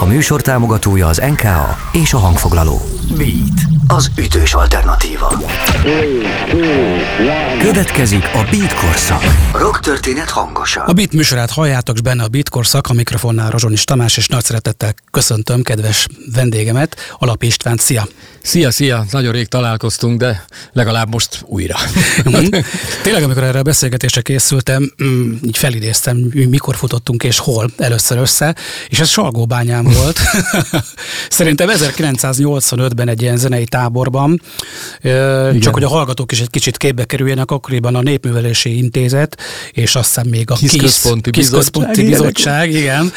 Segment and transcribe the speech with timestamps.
[0.00, 2.80] A műsor támogatója az NKA és a hangfoglaló.
[3.16, 5.42] Beat, az ütős alternatíva.
[7.58, 9.22] Következik a Beat korszak.
[9.52, 10.84] Rock történet hangosan.
[10.86, 14.44] A Beat műsorát halljátok, és benne a Beat korszak, a mikrofonnál Rozsonis Tamás, és nagy
[14.44, 17.76] szeretettel köszöntöm kedves vendégemet, Alap István.
[17.76, 18.06] Szia!
[18.42, 19.04] Szia, szia!
[19.10, 21.76] Nagyon rég találkoztunk, de legalább most újra.
[23.02, 28.54] Tényleg, amikor erre a beszélgetésre készültem, mm, így felidéztem, mikor futottunk és hol először össze,
[28.88, 30.20] és ez Salgóbányán volt.
[31.30, 34.42] Szerintem 1985-ben egy ilyen zenei táborban,
[35.00, 35.60] Igen.
[35.60, 39.40] csak hogy a hallgatók is egy kicsit képbe kerüljenek, akkoriban a Népművelési Intézet,
[39.72, 43.12] és azt hiszem még a KISZ, Központi Bizottság, Bizottság igen,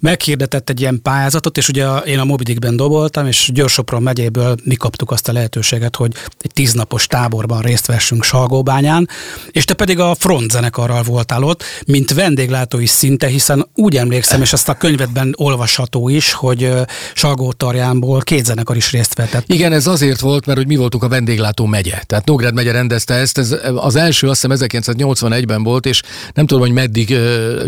[0.00, 5.10] meghirdetett egy ilyen pályázatot, és ugye én a Mobidikben doboltam, és Gyorsopron megyéből mi kaptuk
[5.10, 9.08] azt a lehetőséget, hogy egy tíznapos táborban részt vessünk Salgóbányán,
[9.50, 14.52] és te pedig a front zenekarral voltál ott, mint vendéglátói szinte, hiszen úgy emlékszem, és
[14.52, 16.72] ezt a könyvedben olvasható is, hogy
[17.14, 19.44] Salgótarjánból két zenekar is részt vetett.
[19.46, 22.02] Igen, ez azért volt, mert hogy mi voltunk a vendéglátó megye.
[22.06, 23.38] Tehát Nógrád megye rendezte ezt.
[23.38, 26.02] Ez az első azt hiszem 1981-ben volt, és
[26.34, 27.16] nem tudom, hogy meddig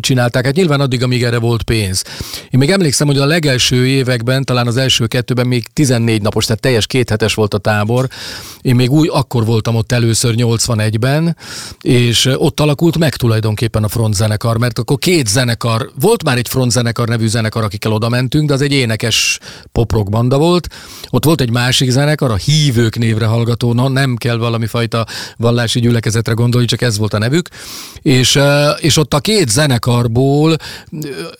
[0.00, 0.44] csinálták.
[0.44, 2.04] Hát nyilván addig, amíg erre volt pénz.
[2.50, 6.60] Én még emlékszem, hogy a legelső években, talán az első kettőben még 14 napos, tehát
[6.60, 8.08] teljes kéthetes volt a tábor.
[8.60, 11.36] Én még úgy akkor voltam ott először 81-ben,
[11.80, 17.08] és ott alakult meg tulajdonképpen a frontzenekar, mert akkor két zenekar, volt már egy frontzenekar
[17.08, 19.38] nevű zenekar, akikkel oda mentünk, de az egy énekes
[19.72, 20.68] poprock banda volt.
[21.10, 25.80] Ott volt egy másik zenekar, a Hívők névre hallgató, na nem kell valami fajta vallási
[25.80, 27.48] gyülekezetre gondolni, csak ez volt a nevük.
[28.02, 28.38] És,
[28.78, 30.56] és ott a két zenekarból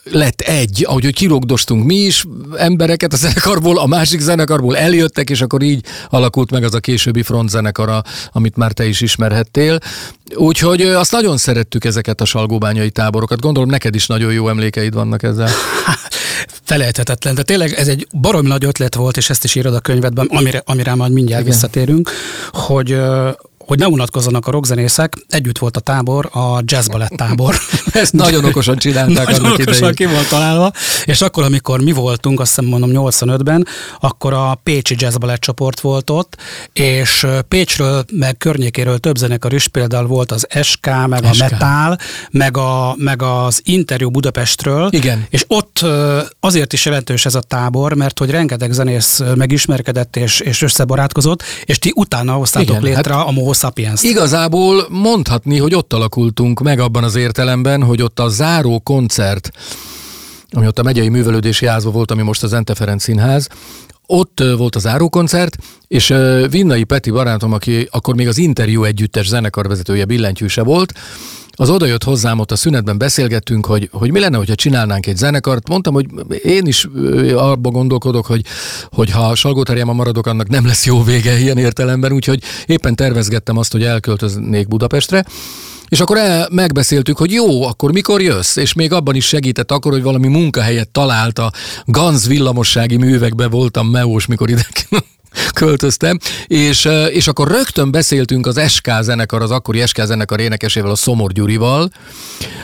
[0.05, 2.25] lett egy, ahogy hogy kirogdostunk mi is
[2.57, 7.23] embereket a zenekarból, a másik zenekarból eljöttek, és akkor így alakult meg az a későbbi
[7.23, 9.79] frontzenekara, amit már te is ismerhettél.
[10.35, 13.41] Úgyhogy azt nagyon szerettük ezeket a salgóbányai táborokat.
[13.41, 15.49] Gondolom neked is nagyon jó emlékeid vannak ezzel.
[16.63, 17.35] Felejthetetlen.
[17.35, 20.63] De tényleg ez egy baromi nagy ötlet volt, és ezt is írod a könyvedben, amire,
[20.65, 21.53] amire majd mindjárt Igen.
[21.53, 22.11] visszatérünk,
[22.51, 22.99] hogy
[23.67, 27.57] hogy ne unatkozzanak a rockzenészek, együtt volt a tábor, a jazzbalett tábor.
[27.93, 29.95] Ezt nagyon okosan csinálták nagyon okosan idején.
[29.95, 30.73] ki volt találva,
[31.05, 33.67] és akkor, amikor mi voltunk, azt hiszem mondom 85-ben,
[34.01, 36.37] akkor a Pécsi jazzbalett csoport volt ott,
[36.73, 41.43] és Pécsről, meg környékéről több zenekar is, például volt az SK, meg SK.
[41.43, 41.99] a Metal,
[42.31, 44.89] meg, a, meg az Interjú Budapestről.
[44.91, 45.27] Igen.
[45.31, 45.85] És ott
[46.41, 51.79] azért is jelentős ez a tábor, mert hogy rengeteg zenész megismerkedett és, és összebarátkozott, és
[51.79, 53.27] ti utána hoztátok Igen, létre hát...
[53.27, 54.03] a Mohos sapiens.
[54.03, 59.51] Igazából mondhatni, hogy ott alakultunk meg abban az értelemben, hogy ott a záró koncert,
[60.51, 63.49] ami ott a megyei művelődési házban volt, ami most az Ente Ferenc Színház,
[64.07, 65.57] ott volt a zárókoncert,
[65.89, 66.15] és
[66.51, 70.93] Vinnai Peti barátom, aki akkor még az interjú együttes zenekarvezetője billentyűse volt,
[71.59, 75.69] az odajött hozzám, ott a szünetben beszélgettünk, hogy, hogy mi lenne, hogyha csinálnánk egy zenekart.
[75.69, 76.07] Mondtam, hogy
[76.43, 76.89] én is
[77.35, 78.45] abba gondolkodok, hogy,
[78.91, 83.73] hogy ha Salgótarjában maradok, annak nem lesz jó vége ilyen értelemben, úgyhogy éppen tervezgettem azt,
[83.73, 85.25] hogy elköltöznék Budapestre.
[85.89, 88.57] És akkor el, megbeszéltük, hogy jó, akkor mikor jössz?
[88.57, 91.53] És még abban is segített akkor, hogy valami munkahelyet talált a
[91.85, 94.67] Ganz villamossági művekbe voltam meós, mikor ide
[95.55, 100.95] költöztem, és, és akkor rögtön beszéltünk az SK zenekar, az akkori SK zenekar énekesével, a
[100.95, 101.91] Szomor Gyurival,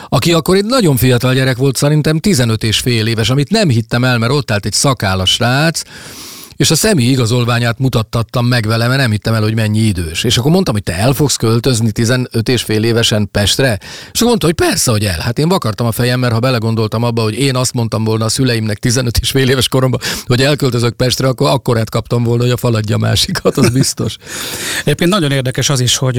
[0.09, 4.04] aki akkor egy nagyon fiatal gyerek volt, szerintem 15 és fél éves, amit nem hittem
[4.04, 5.83] el, mert ott állt egy szakállas srác,
[6.57, 10.25] és a személy igazolványát mutattattam meg vele, mert nem hittem el, hogy mennyi idős.
[10.25, 13.79] És akkor mondtam, hogy te el fogsz költözni 15 és fél évesen Pestre?
[13.83, 15.21] És akkor mondta, hogy persze, hogy el.
[15.21, 18.29] Hát én vakartam a fejem, mert ha belegondoltam abba, hogy én azt mondtam volna a
[18.29, 22.57] szüleimnek 15 és fél éves koromban, hogy elköltözök Pestre, akkor akkorát kaptam volna, hogy a
[22.57, 24.17] faladja másikat, az biztos.
[24.84, 26.19] Egyébként nagyon érdekes az is, hogy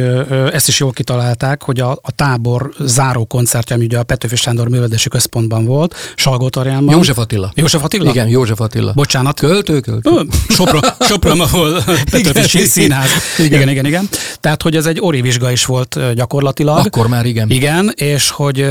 [0.52, 4.70] ezt is jól kitalálták, hogy a, a tábor záró koncertje, ami ugye a Petőfi Sándor
[4.70, 6.96] Művelési Központban volt, Salgótarjánban.
[6.96, 7.52] József Attila.
[7.56, 8.10] József Attila?
[8.10, 8.92] Igen, József Attila.
[8.94, 9.40] Bocsánat.
[9.40, 10.22] Költő, költő.
[10.50, 13.09] Sopron, Sopron ahol Petőfi Színház.
[13.38, 13.51] Igen.
[13.51, 14.09] igen, igen, igen.
[14.39, 16.85] Tehát, hogy ez egy ori vizsga is volt gyakorlatilag.
[16.85, 17.50] Akkor már igen.
[17.50, 18.61] Igen, és hogy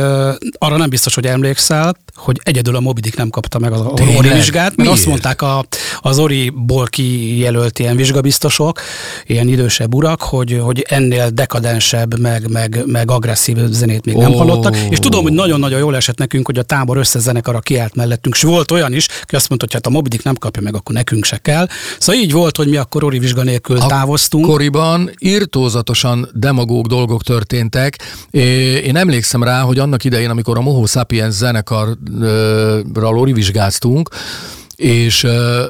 [0.59, 4.17] arra nem biztos, hogy emlékszel, hogy egyedül a Mobidik nem kapta meg az Tényleg?
[4.17, 4.93] Ori vizsgát, mert Miért?
[4.93, 5.65] azt mondták a,
[6.01, 8.81] az Ori-ból kijelölt ilyen vizsgabiztosok,
[9.27, 14.23] ilyen idősebb urak, hogy, hogy ennél dekadensebb, meg, meg, meg agresszív zenét még oh.
[14.23, 18.35] nem hallottak, és tudom, hogy nagyon-nagyon jól esett nekünk, hogy a tábor összezenekara kiállt mellettünk,
[18.35, 20.95] és volt olyan is, aki azt mondta, hogy hát a Mobidik nem kapja meg, akkor
[20.95, 21.67] nekünk se kell.
[21.99, 24.45] Szóval így volt, hogy mi akkor Ori vizsga nélkül a távoztunk.
[24.45, 27.99] Akkoriban irtózatosan demagóg dolgok történtek.
[28.85, 31.97] Én emlékszem rá, hogy annak idején, amikor a Moho Sapiens zenekar
[32.95, 34.09] ról vizsgáztunk,
[34.83, 35.27] és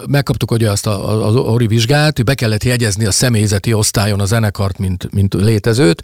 [0.09, 4.79] megkaptuk ugye azt a, az Ori vizsgát, be kellett jegyezni a személyzeti osztályon a zenekart,
[4.79, 6.03] mint, mint létezőt,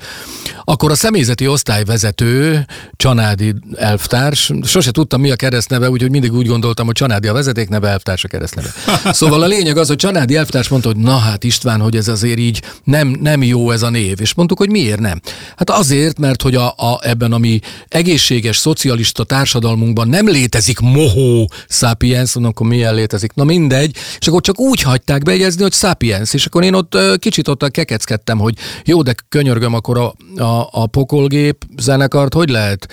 [0.64, 2.66] akkor a személyzeti osztályvezető,
[2.96, 7.88] Csanádi elvtárs, sose tudtam mi a keresztneve, úgyhogy mindig úgy gondoltam, hogy Csanádi a vezetékneve,
[7.88, 8.68] elvtárs a keresztneve.
[9.12, 12.38] Szóval a lényeg az, hogy Csanádi elvtárs mondta, hogy na hát István, hogy ez azért
[12.38, 14.20] így nem, nem jó ez a név.
[14.20, 15.20] És mondtuk, hogy miért nem?
[15.56, 21.50] Hát azért, mert hogy a, a, ebben a mi egészséges szocialista társadalmunkban nem létezik mohó
[21.68, 23.32] sapiens, akkor milyen létezik?
[23.34, 27.48] Na mindegy, és akkor csak úgy hagyták bejegyezni, hogy sapiens, és akkor én ott kicsit
[27.48, 28.54] ott kekeckedtem, hogy
[28.84, 32.88] jó, de könyörgöm, akkor a, a, a pokolgép zenekart hogy lehet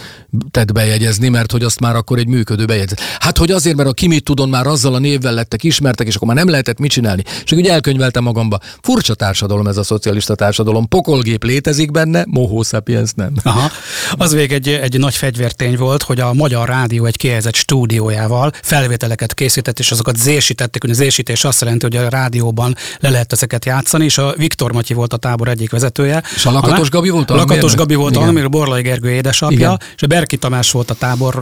[0.52, 3.00] tett bejegyezni, mert hogy azt már akkor egy működő bejegyzet.
[3.20, 6.28] Hát, hogy azért, mert a kimit tudon már azzal a névvel lettek ismertek, és akkor
[6.28, 7.24] már nem lehetett mit csinálni.
[7.44, 13.12] És úgy elkönyveltem magamba, furcsa társadalom ez a szocialista társadalom, pokolgép létezik benne, mohó sapiens
[13.16, 13.34] nem.
[13.44, 13.72] Aha.
[14.12, 19.34] Az még egy, egy nagy fegyvertény volt, hogy a Magyar Rádió egy kihelyezett stúdiójával felvételeket
[19.34, 23.66] készített, és azokat zésítették, hogy az zésítés azt jelenti, hogy a rádióban le lehet ezeket
[23.66, 26.24] játszani, és a Viktor Matyi volt a tábor egyik vezetője.
[26.36, 29.80] És a Lakatos Gabi volt a Lakatos Gabi volt a Borlai Gergő édesapja, igen.
[29.96, 31.34] és a Berki Tamás volt a tábor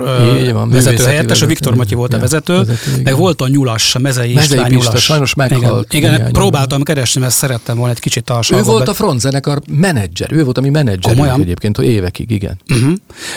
[0.52, 4.00] van, vezető helyettes, a Viktor Matyi volt a vezető, vezető meg volt a Nyulas, a
[4.00, 5.04] Mezei, Mezei István Nyulas.
[5.04, 5.94] sajnos meghalt.
[5.94, 10.32] Igen, igen próbáltam keresni, mert szerettem volna egy kicsit a Ő volt a frontzenekar menedzser,
[10.32, 12.60] ő volt a mi menedzser egyébként évekig, igen.
[12.70, 12.94] Uh-huh.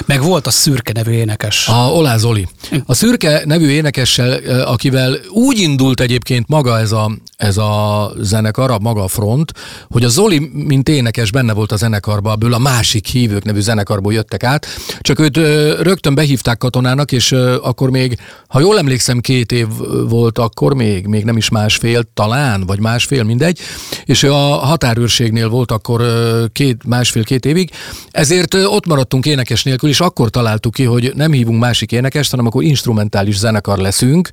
[0.07, 1.69] Meg volt a Szürke nevű énekes.
[1.69, 2.49] A Olá Zoli.
[2.87, 4.33] A Szürke nevű énekessel,
[4.65, 4.96] akivel
[5.31, 9.53] úgy indult egyébként maga ez a, ez a zenekar, a maga a front,
[9.89, 14.13] hogy a Zoli, mint énekes benne volt a zenekarban, ebből a másik hívők nevű zenekarból
[14.13, 14.67] jöttek át,
[15.01, 15.37] csak őt
[15.83, 17.33] rögtön behívták katonának, és
[17.63, 19.67] akkor még, ha jól emlékszem, két év
[20.09, 23.59] volt akkor még, még nem is másfél, talán, vagy másfél, mindegy,
[24.05, 26.03] és a határőrségnél volt akkor
[26.53, 27.71] két, másfél-két évig,
[28.11, 32.47] ezért ott maradtunk énekes nélkül, és akkor találtuk ki, hogy nem hívunk másik énekest, hanem
[32.47, 34.31] akkor instrumentális zenekar leszünk.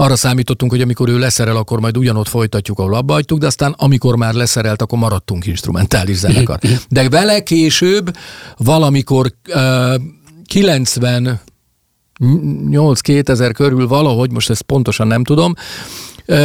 [0.00, 3.74] Arra számítottunk, hogy amikor ő leszerel, akkor majd ugyanott folytatjuk, ahol abba hagytuk, de aztán
[3.78, 6.58] amikor már leszerelt, akkor maradtunk instrumentális zenekar.
[6.88, 8.16] De vele később,
[8.56, 9.94] valamikor uh,
[10.44, 11.40] 90
[12.20, 15.54] 8-2000 körül valahogy, most ezt pontosan nem tudom,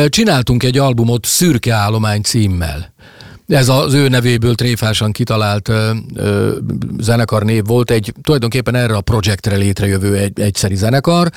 [0.07, 2.93] csináltunk egy albumot Szürke állomány címmel.
[3.47, 6.55] Ez az ő nevéből tréfásan kitalált ö, ö,
[6.99, 11.29] zenekar név volt, egy tulajdonképpen erre a projektre létrejövő egy, egyszeri zenekar,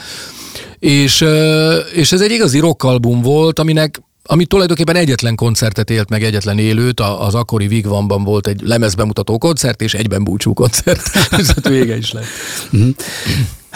[0.78, 4.00] és, ö, és ez egy igazi rockalbum volt, aminek
[4.30, 9.82] ami tulajdonképpen egyetlen koncertet élt meg, egyetlen élőt, az akkori Vigvanban volt egy lemezbemutató koncert,
[9.82, 11.10] és egyben búcsú koncert.
[11.30, 12.24] Ez vége is lett.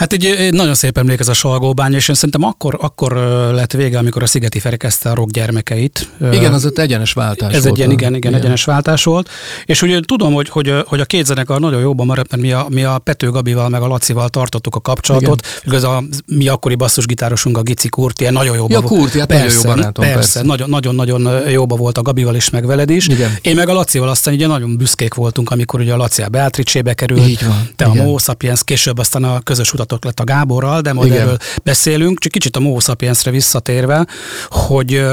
[0.03, 3.13] Hát egy, egy nagyon szép emlék ez a Salgóbány, és én szerintem akkor, akkor
[3.55, 6.09] lett vége, amikor a Szigeti Feri kezdte a rock gyermekeit.
[6.33, 7.73] Igen, az ott egyenes váltás Ez volt.
[7.73, 9.29] egy ilyen, igen, igen, igen, egyenes váltás volt.
[9.65, 12.67] És ugye tudom, hogy, hogy, hogy a két zenekar nagyon jóban maradt, mert mi a,
[12.69, 15.47] mi a Pető Gabival meg a Lacival tartottuk a kapcsolatot.
[15.65, 19.45] Ez a mi akkori basszusgitárosunk, a Gici Kurt, ilyen nagyon jóban ja, Kurt, hát persze,
[19.45, 20.43] nagyon jó barátom, persze, persze.
[20.43, 23.09] Nagyon, nagyon, nagyon jóban volt a Gabival is, meg veled is.
[23.09, 23.37] Igen.
[23.43, 26.95] Én meg a Lacival aztán ugye nagyon büszkék voltunk, amikor ugye a Laci a Beatrice-be
[26.95, 28.05] került, Így van, te igen.
[28.05, 31.21] a Mo Sapiens, később aztán a közös utatok lett a Gáborral, de majd Igen.
[31.21, 32.19] erről beszélünk.
[32.19, 34.07] Csak kicsit a Mo Sapiensre visszatérve,
[34.49, 35.05] hogy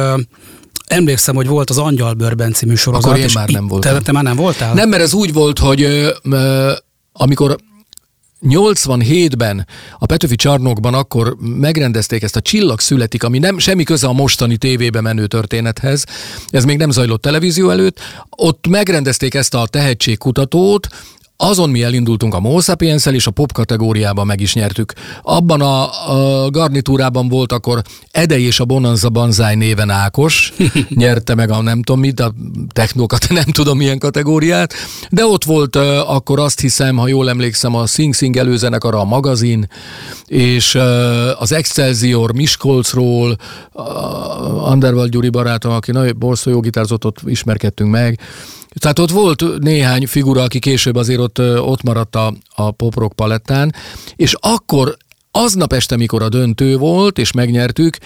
[0.88, 3.12] Emlékszem, hogy volt az Angyalbőrben című sorozat.
[3.12, 3.94] Akkor én már nem voltam.
[3.94, 4.74] Te, te már nem voltál?
[4.74, 6.72] Nem, mert ez úgy volt, hogy ö, ö,
[7.14, 7.56] amikor
[8.48, 9.68] 87-ben
[10.00, 14.58] a Petőfi csarnokban akkor megrendezték ezt a Csillag születik, ami nem semmi köze a mostani
[14.58, 16.04] tévébe menő történethez,
[16.48, 18.00] ez még nem zajlott televízió előtt,
[18.30, 20.88] ott megrendezték ezt a tehetségkutatót,
[21.42, 24.94] azon mi elindultunk a Mo sapiens és a pop kategóriában meg is nyertük.
[25.22, 26.10] Abban a,
[26.44, 27.82] a garnitúrában volt akkor
[28.12, 30.54] Edei és a Bonanza Banzai néven Ákos,
[30.90, 32.34] nyerte meg a nem tudom mit, a
[32.74, 34.74] technokat, nem tudom milyen kategóriát,
[35.10, 39.04] de ott volt uh, akkor azt hiszem, ha jól emlékszem, a Sing Sing előzenekar, a
[39.04, 39.70] magazin,
[40.26, 40.82] és uh,
[41.42, 43.38] az Excelsior Miskolcról,
[43.74, 48.20] uh, Underworld Gyuri barátom, aki nagy borszó gitárzott, ott ismerkedtünk meg,
[48.80, 53.74] tehát ott volt néhány figura, aki később azért ott, ott maradt a, a poprock palettán,
[54.16, 54.98] és akkor
[55.32, 57.98] aznap este, mikor a döntő volt, és megnyertük,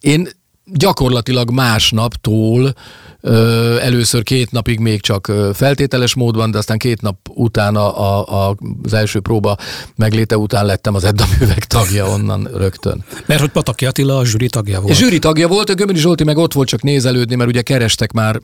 [0.00, 0.28] én
[0.72, 2.74] gyakorlatilag másnaptól
[3.20, 8.48] ö, először két napig még csak feltételes módban, de aztán két nap után a, a,
[8.48, 9.56] a, az első próba
[9.96, 13.04] megléte után lettem az Edda művek tagja onnan rögtön.
[13.26, 14.92] Mert hogy Pataki Attila a zsűri tagja volt.
[14.92, 18.12] A zsűri tagja volt, a Gömöri Zsolti meg ott volt csak nézelődni, mert ugye kerestek
[18.12, 18.40] már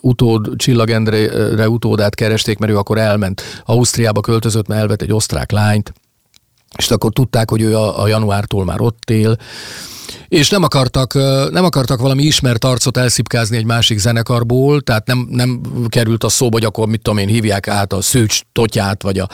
[0.00, 5.92] utód, Csillagendre utódát keresték, mert ő akkor elment Ausztriába költözött, mert elvett egy osztrák lányt,
[6.76, 9.36] és akkor tudták, hogy ő a, a januártól már ott él,
[10.28, 11.14] és nem akartak,
[11.50, 16.56] nem akartak valami ismert arcot elszipkázni egy másik zenekarból, tehát nem, nem került a szóba,
[16.56, 19.28] hogy akkor mit tudom én, hívják át a Szőcs Totyát, vagy a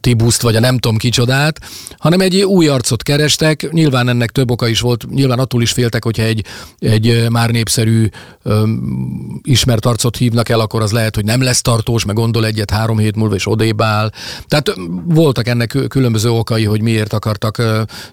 [0.00, 1.60] Tibuszt, vagy a nem tudom kicsodát,
[1.98, 3.72] hanem egy új arcot kerestek.
[3.72, 6.44] Nyilván ennek több oka is volt, nyilván attól is féltek, hogyha egy,
[6.78, 8.08] egy már népszerű
[8.42, 12.70] öm, ismert arcot hívnak el, akkor az lehet, hogy nem lesz tartós, meg gondol egyet
[12.70, 14.10] három hét múlva, és odébb áll.
[14.48, 17.62] Tehát voltak ennek különböző okai, hogy miért akartak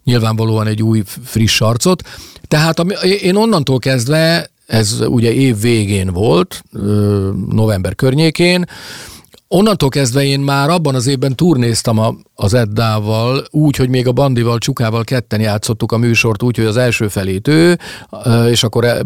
[0.03, 2.03] nyilvánvalóan egy új, friss arcot.
[2.48, 2.79] Tehát
[3.22, 6.63] én onnantól kezdve ez ugye év végén volt,
[7.50, 8.65] november környékén,
[9.55, 14.12] Onnantól kezdve én már abban az évben turnéztam a, az Eddával, úgy, hogy még a
[14.12, 17.77] Bandival, Csukával ketten játszottuk a műsort, úgy, hogy az első felét ő,
[18.50, 18.98] és akkor e,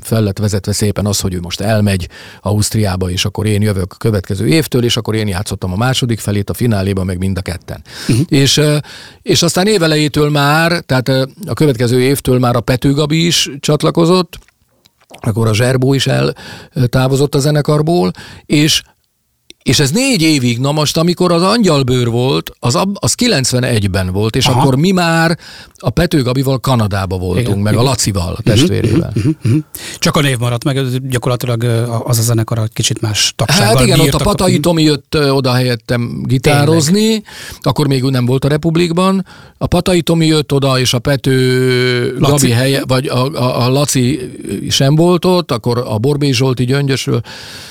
[0.00, 2.08] fel lett vezetve szépen az, hogy ő most elmegy
[2.40, 6.50] Ausztriába, és akkor én jövök a következő évtől, és akkor én játszottam a második felét,
[6.50, 7.82] a fináléban meg mind a ketten.
[8.08, 8.24] Uh-huh.
[8.28, 8.60] És,
[9.22, 11.08] és aztán évelejétől már, tehát
[11.46, 14.38] a következő évtől már a Pető Gabi is csatlakozott,
[15.20, 18.10] akkor a Zserbó is eltávozott a zenekarból,
[18.46, 18.82] és
[19.62, 24.46] és ez négy évig, na most amikor az angyalbőr volt, az, az 91-ben volt, és
[24.46, 24.60] Aha.
[24.60, 25.38] akkor mi már
[25.74, 27.84] a Pető Gabival Kanadába voltunk, igen, meg igen.
[27.84, 29.12] a Lacival, a mhm, testvérével.
[29.16, 29.58] Uh-huh.
[29.98, 31.62] Csak a név maradt meg, gyakorlatilag
[32.04, 35.52] az a zenekar a kicsit más tagsággal Hát igen, ott a Patai Tomi jött oda
[35.52, 37.24] helyettem gitározni, Tényleg.
[37.60, 39.26] akkor még nem volt a Republikban.
[39.58, 42.32] A Patai Tomi jött oda, és a Pető Laci.
[42.32, 44.20] Gabi helye, vagy a, a, a Laci
[44.68, 47.20] sem volt ott, akkor a Borbé Zsolti Gyöngyösről,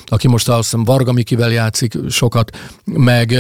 [0.06, 1.79] aki most azt hiszem Varga Mikivel játszik
[2.10, 3.38] sokat, meg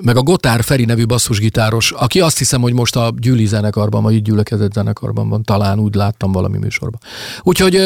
[0.00, 4.22] meg a Gotár Feri nevű basszusgitáros, aki azt hiszem, hogy most a Gyűli zenekarban, vagy
[4.22, 7.00] gyűlökezett zenekarban van, talán úgy láttam valami műsorban.
[7.42, 7.76] Úgyhogy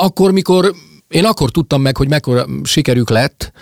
[0.00, 0.74] akkor, mikor
[1.08, 3.52] én akkor tudtam meg, hogy mekkora sikerük lett,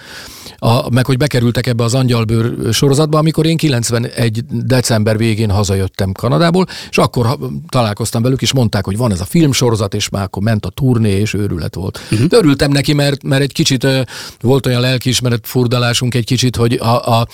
[0.58, 6.66] a, meg hogy bekerültek ebbe az angyalbőr sorozatba, amikor én 91 december végén hazajöttem Kanadából,
[6.90, 7.38] és akkor
[7.68, 11.10] találkoztam velük, és mondták, hogy van ez a filmsorozat, és már akkor ment a turné,
[11.10, 12.00] és őrület volt.
[12.10, 12.26] Uh-huh.
[12.30, 13.86] örültem neki, mert, mert egy kicsit
[14.40, 17.26] volt olyan lelkiismeret furdalásunk egy kicsit, hogy a, a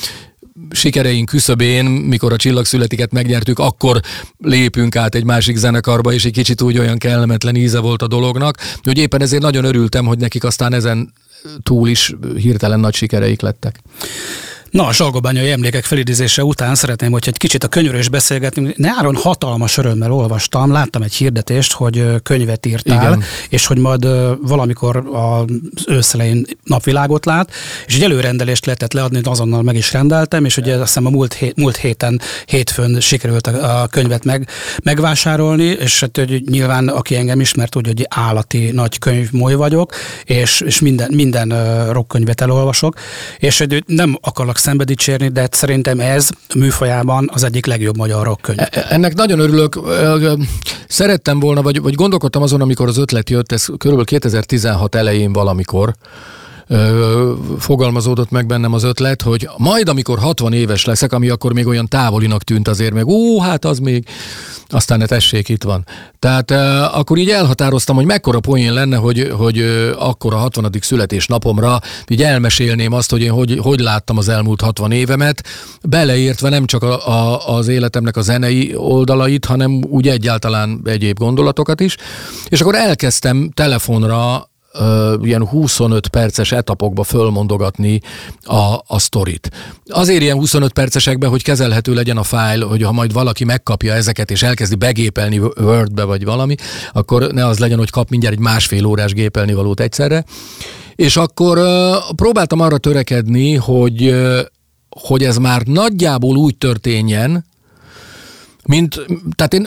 [0.71, 4.01] sikereink küszöbén, mikor a csillagszületiket megnyertük, akkor
[4.39, 8.57] lépünk át egy másik zenekarba, és egy kicsit úgy olyan kellemetlen íze volt a dolognak,
[8.83, 11.13] hogy éppen ezért nagyon örültem, hogy nekik aztán ezen
[11.63, 13.81] túl is hirtelen nagy sikereik lettek.
[14.73, 18.75] Na, a zsalgobányai emlékek felidézése után szeretném, hogy egy kicsit a könyvről is beszélgetni.
[18.77, 23.23] Nyáron hatalmas örömmel olvastam, láttam egy hirdetést, hogy könyvet írtál, Igen.
[23.49, 24.07] és hogy majd
[24.41, 27.51] valamikor az őszelején napvilágot lát,
[27.87, 31.33] és egy előrendelést lehetett leadni, azonnal meg is rendeltem, és ugye azt hiszem a múlt,
[31.33, 34.49] hét, múlt héten, hétfőn sikerült a könyvet meg,
[34.83, 40.61] megvásárolni, és hát, hogy nyilván aki engem ismert, úgy, hogy állati nagy könyvmoly vagyok, és,
[40.61, 41.49] és minden, minden
[41.93, 42.99] rockkönyvet elolvasok,
[43.39, 48.59] és hogy nem akarlak szembe dicsérni, de szerintem ez műfajában az egyik legjobb magyar rockkönyv.
[48.59, 49.81] E, ennek nagyon örülök.
[50.89, 54.05] Szerettem volna, vagy, vagy gondolkodtam azon, amikor az ötlet jött, ez kb.
[54.05, 55.95] 2016 elején valamikor,
[57.59, 61.89] fogalmazódott meg bennem az ötlet, hogy majd amikor 60 éves leszek, ami akkor még olyan
[61.89, 64.07] távolinak tűnt azért, meg ó, hát az még,
[64.69, 65.87] aztán ne tessék, itt van.
[66.19, 66.51] Tehát
[66.95, 69.59] akkor így elhatároztam, hogy mekkora poén lenne, hogy, hogy
[69.99, 70.71] akkor a 60.
[70.81, 75.45] születésnapomra így elmesélném azt, hogy én hogy, hogy láttam az elmúlt 60 évemet,
[75.89, 81.81] beleértve nem csak a, a, az életemnek a zenei oldalait, hanem úgy egyáltalán egyéb gondolatokat
[81.81, 81.97] is.
[82.49, 84.51] És akkor elkezdtem telefonra
[85.23, 88.01] ilyen 25 perces etapokba fölmondogatni
[88.43, 89.51] a, a sztorit.
[89.87, 94.31] Azért ilyen 25 percesekben, hogy kezelhető legyen a fájl, hogy ha majd valaki megkapja ezeket
[94.31, 96.55] és elkezdi begépelni Wordbe vagy valami,
[96.93, 100.25] akkor ne az legyen, hogy kap mindjárt egy másfél órás gépelni valót egyszerre.
[100.95, 101.59] És akkor
[102.17, 104.15] próbáltam arra törekedni, hogy,
[104.89, 107.45] hogy ez már nagyjából úgy történjen,
[108.67, 109.67] mint, tehát én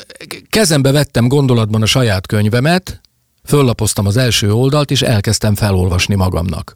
[0.50, 3.02] kezembe vettem gondolatban a saját könyvemet,
[3.46, 6.76] föllapoztam az első oldalt, és elkezdtem felolvasni magamnak,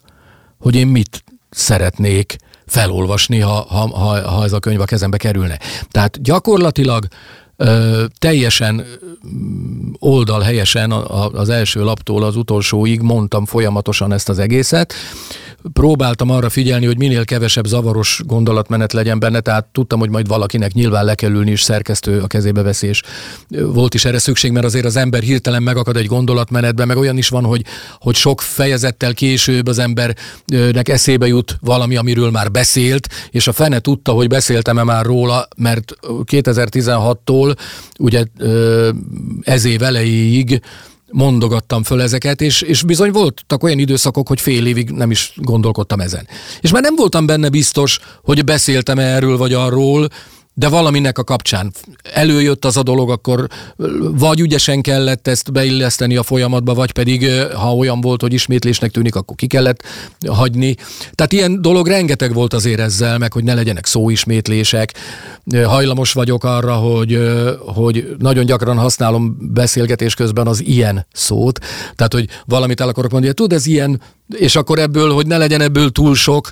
[0.60, 2.36] hogy én mit szeretnék
[2.66, 5.60] felolvasni, ha, ha, ha, ha ez a könyv a kezembe kerülne.
[5.92, 7.08] Tehát gyakorlatilag
[7.56, 8.86] ö, teljesen
[10.00, 14.94] oldal helyesen az első laptól az utolsóig mondtam folyamatosan ezt az egészet,
[15.74, 20.74] próbáltam arra figyelni, hogy minél kevesebb zavaros gondolatmenet legyen benne, tehát tudtam, hogy majd valakinek
[20.74, 23.01] nyilván le kell ülni, és szerkesztő a kezébe veszi, és
[23.48, 27.30] volt is erre szükség, mert azért az ember hirtelen megakad egy gondolatmenetben, meg olyan is
[27.30, 27.66] van, hogy,
[28.00, 33.80] hogy sok fejezettel később az embernek eszébe jut valami, amiről már beszélt, és a fene
[33.80, 37.58] tudta, hogy beszéltem-e már róla, mert 2016-tól
[38.00, 38.25] ugye
[39.42, 40.62] ez év elejéig
[41.12, 46.00] mondogattam föl ezeket, és, és bizony voltak olyan időszakok, hogy fél évig nem is gondolkodtam
[46.00, 46.28] ezen.
[46.62, 50.08] És már nem voltam benne biztos, hogy beszéltem erről vagy arról,
[50.60, 51.74] de valaminek a kapcsán
[52.13, 53.48] előjött az a dolog, akkor
[54.12, 59.16] vagy ügyesen kellett ezt beilleszteni a folyamatba, vagy pedig, ha olyan volt, hogy ismétlésnek tűnik,
[59.16, 59.84] akkor ki kellett
[60.28, 60.75] hagyni.
[61.16, 64.94] Tehát ilyen dolog rengeteg volt azért ezzel, meg hogy ne legyenek szóismétlések.
[65.63, 67.20] Hajlamos vagyok arra, hogy,
[67.60, 71.60] hogy nagyon gyakran használom beszélgetés közben az ilyen szót.
[71.96, 74.01] Tehát, hogy valamit el akarok mondani, tud ez ilyen,
[74.36, 76.50] és akkor ebből, hogy ne legyen ebből túl sok,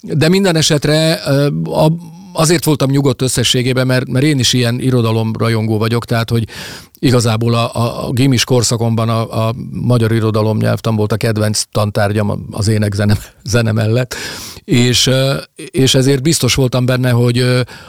[0.00, 1.12] de minden esetre
[1.64, 1.92] a,
[2.38, 6.44] azért voltam nyugodt összességében, mert, mert én is ilyen irodalomrajongó vagyok, tehát hogy
[6.98, 12.68] igazából a, a, gimis korszakomban a, a magyar irodalom nyelvtan volt a kedvenc tantárgyam az
[12.68, 14.14] ének zene, zene mellett,
[14.64, 15.10] és,
[15.70, 17.44] és ezért biztos voltam benne, hogy,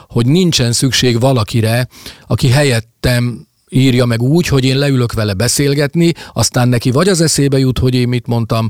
[0.07, 1.87] hogy nincsen szükség valakire,
[2.27, 7.57] aki helyettem írja meg úgy, hogy én leülök vele beszélgetni, aztán neki vagy az eszébe
[7.57, 8.69] jut, hogy én mit mondtam,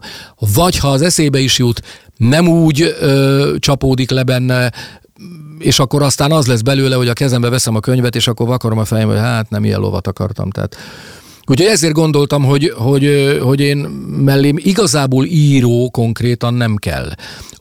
[0.54, 1.82] vagy ha az eszébe is jut,
[2.18, 4.72] nem úgy ö, csapódik le benne,
[5.60, 8.78] és akkor aztán az lesz belőle, hogy a kezembe veszem a könyvet, és akkor vakarom
[8.78, 10.50] a fejem, hogy hát nem ilyen lovat akartam.
[10.50, 10.76] Tehát
[11.50, 17.12] Úgyhogy ezért gondoltam, hogy, hogy, hogy én mellém igazából író konkrétan nem kell.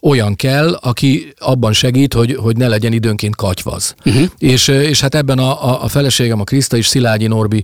[0.03, 3.95] Olyan kell, aki abban segít, hogy, hogy ne legyen időnként katyvaz.
[4.05, 4.27] Uh-huh.
[4.39, 7.63] És, és hát ebben a, a, a feleségem, a Kriszta és Szilágyi Norbi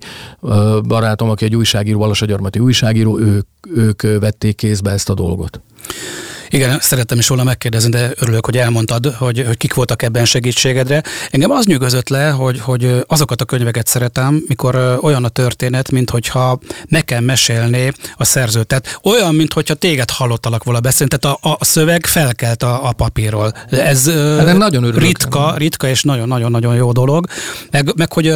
[0.87, 5.61] barátom, aki egy újságíró, Valasagyarmati újságíró, ők, ők vették kézbe ezt a dolgot.
[6.55, 11.03] Igen, szerettem is volna megkérdezni, de örülök, hogy elmondtad, hogy, hogy kik voltak ebben segítségedre.
[11.31, 16.11] Engem az nyugodott le, hogy, hogy azokat a könyveket szeretem, mikor olyan a történet, mint
[16.11, 16.59] hogyha
[16.89, 18.67] meg kell mesélni a szerzőt.
[18.67, 22.93] Tehát olyan, mint hogyha téged hallottalak volna beszélni, tehát a, a szöveg felkelt a, a
[22.93, 23.53] papírról.
[23.71, 27.27] Ez hát nagyon ritka, ritka és nagyon-nagyon-nagyon jó dolog.
[27.71, 28.29] Meg, meg hogy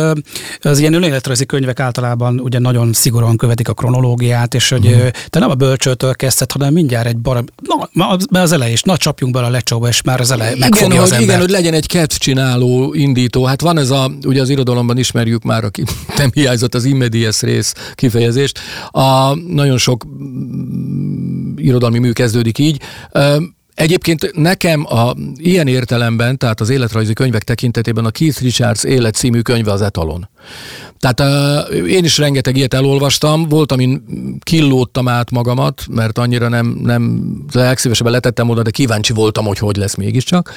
[0.60, 5.06] az ilyen önéletrajzi könyvek általában ugye nagyon szigorúan követik a kronológiát, és hogy mm.
[5.28, 7.88] te nem a bölcsőtől kezdted, hanem mindjárt egy barom, na,
[8.30, 11.00] mert az elején is, na csapjunk bele a lecsóba, és már az elején igen, megfogja
[11.00, 13.44] hogy, az Igen, hogy legyen egy kedvcsináló indító.
[13.44, 15.82] Hát van ez a, ugye az irodalomban ismerjük már, aki
[16.16, 18.58] nem hiányzott az immedies rész kifejezést.
[18.90, 20.04] A, nagyon sok
[21.56, 22.80] irodalmi mű kezdődik így.
[23.74, 29.40] Egyébként nekem a, ilyen értelemben, tehát az életrajzi könyvek tekintetében a Keith Richards élet című
[29.40, 30.28] könyve az etalon.
[30.98, 34.02] Tehát uh, én is rengeteg ilyet elolvastam, volt, amin
[34.40, 39.76] killódtam át magamat, mert annyira nem, nem legszívesebben letettem oda, de kíváncsi voltam, hogy hogy
[39.76, 40.52] lesz mégiscsak.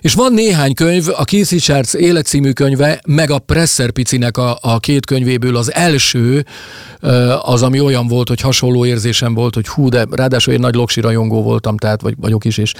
[0.00, 4.78] És van néhány könyv, a Keith Richards életcímű könyve, meg a Presser Picinek a, a
[4.78, 6.46] két könyvéből az első,
[7.42, 11.00] az, ami olyan volt, hogy hasonló érzésem volt, hogy hú, de ráadásul én nagy loksi
[11.00, 12.72] rajongó voltam, tehát vagy vagyok is, és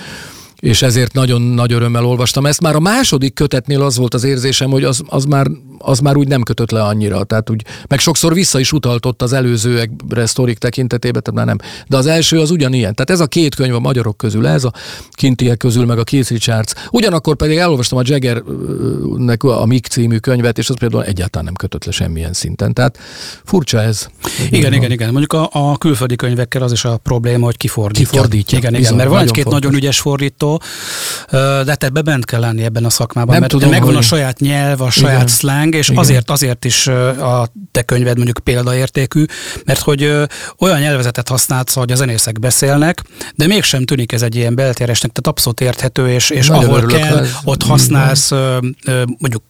[0.64, 2.60] és ezért nagyon nagy örömmel olvastam ezt.
[2.60, 5.46] Már a második kötetnél az volt az érzésem, hogy az, az, már,
[5.78, 7.24] az már úgy nem kötött le annyira.
[7.24, 11.68] Tehát úgy, meg sokszor vissza is utaltott az előzőekre, sztorik tekintetében, tehát már nem.
[11.88, 12.94] De az első az ugyanilyen.
[12.94, 14.72] Tehát ez a két könyv a magyarok közül, ez a
[15.10, 16.74] kintiek közül, meg a Keith Richards.
[16.90, 21.84] Ugyanakkor pedig elolvastam a Jaggernek a Mick című könyvet, és az például egyáltalán nem kötött
[21.84, 22.72] le semmilyen szinten.
[22.72, 22.98] Tehát
[23.44, 24.06] furcsa ez.
[24.50, 25.10] Igen, igen, igen.
[25.10, 28.10] Mondjuk a, a külföldi könyvekkel az is a probléma, hogy kifordítja.
[28.10, 28.58] Kifordítja.
[28.58, 30.53] Igen, igen, mert van egy-két nagyon ügyes fordító,
[31.30, 33.96] de hát ebbe bent kell lenni ebben a szakmában, nem mert tudom, megvan hogy...
[33.96, 35.26] a saját nyelv, a saját Igen.
[35.26, 36.00] slang, és Igen.
[36.00, 39.24] azért azért is a te könyved mondjuk példaértékű,
[39.64, 40.12] mert hogy
[40.58, 43.02] olyan nyelvezetet használsz, hogy a zenészek beszélnek,
[43.34, 47.30] de mégsem tűnik ez egy ilyen beltéresnek, tehát abszolút érthető, és, és ahol kell, ez.
[47.44, 48.30] ott használsz
[49.18, 49.42] mondjuk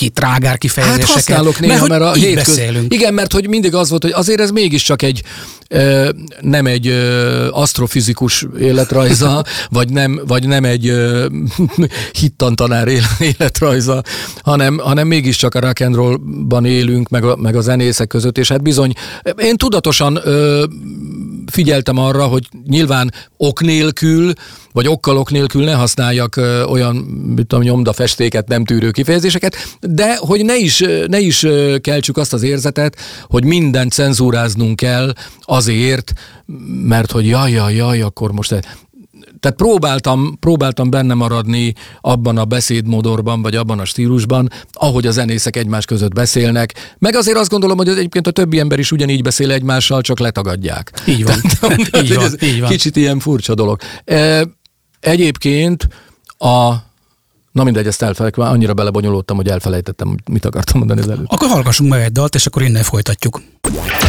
[0.00, 1.06] ki trágár kifejezéseket.
[1.06, 2.94] Hát használok néha, mert, mert a így beszélünk.
[2.94, 5.22] Igen, mert hogy mindig az volt, hogy azért ez mégiscsak egy
[6.40, 6.88] nem egy
[7.50, 11.26] asztrofizikus életrajza, vagy nem, vagy nem egy ö,
[12.20, 14.02] hittantanár életrajza,
[14.42, 15.84] hanem, hanem mégiscsak a rock
[16.64, 18.92] élünk, meg a, meg a zenészek között, és hát bizony,
[19.36, 20.64] én tudatosan ö,
[21.46, 24.32] figyeltem arra, hogy nyilván ok nélkül,
[24.72, 26.96] vagy okkal ok nélkül ne használjak ö, olyan,
[27.36, 31.46] mit tudom, nyomdafestéket, nem tűrő kifejezéseket, de hogy ne is, ne is
[31.80, 32.96] keltsük azt az érzetet,
[33.28, 36.12] hogy mindent cenzúráznunk kell azért,
[36.82, 38.52] mert hogy jaj, jaj, jaj, akkor most
[39.40, 45.56] tehát próbáltam, próbáltam benne maradni abban a beszédmodorban, vagy abban a stílusban, ahogy a zenészek
[45.56, 46.94] egymás között beszélnek.
[46.98, 50.92] Meg azért azt gondolom, hogy egyébként a többi ember is ugyanígy beszél egymással, csak letagadják.
[51.06, 51.40] Így van.
[51.60, 52.70] Tehát, így van, így van.
[52.70, 53.80] Kicsit ilyen furcsa dolog.
[55.00, 55.88] Egyébként
[56.38, 56.74] a
[57.52, 61.26] Na mindegy, ezt elfelejtem, annyira belebonyolódtam, hogy elfelejtettem, mit akartam mondani az előtt.
[61.28, 63.42] Akkor hallgassunk meg egy dalt, és akkor innen folytatjuk.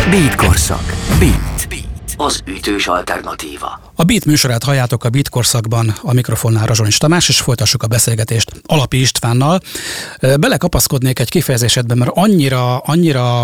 [0.10, 0.84] Beat korszak.
[1.20, 1.68] Beat.
[1.70, 1.91] Beat.
[2.26, 3.92] Az ütős alternatíva.
[3.96, 8.52] A Beat műsorát halljátok a Beat korszakban, a mikrofonnál Razsonics Tamás, és folytassuk a beszélgetést
[8.66, 9.60] Alapi Istvánnal.
[10.40, 13.44] Belekapaszkodnék egy kifejezésedben, mert annyira, annyira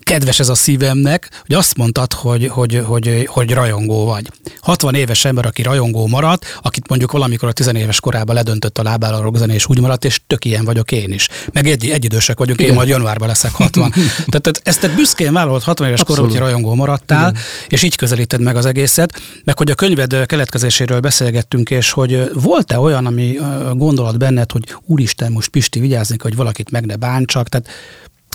[0.00, 4.30] kedves ez a szívemnek, hogy azt mondtad, hogy, hogy, hogy, hogy rajongó vagy.
[4.60, 8.82] 60 éves ember, aki rajongó maradt, akit mondjuk valamikor a 10 éves korában ledöntött a
[8.82, 11.28] lábára a rockzene, és úgy maradt, és tök ilyen vagyok én is.
[11.52, 12.70] Meg egy, egyidősek vagyok, Igen.
[12.70, 13.90] én majd januárban leszek 60.
[14.32, 17.42] tehát ezt te büszkén vállalod 60 éves korban, hogy rajongó maradtál, Igen.
[17.68, 19.20] és így közelíted meg az egészet.
[19.44, 23.38] Meg hogy a könyved keletkezéséről beszélgettünk, és hogy volt-e olyan, ami
[23.72, 27.68] gondolat benned, hogy úristen, most Pisti vigyázni, hogy valakit meg ne bántsak, tehát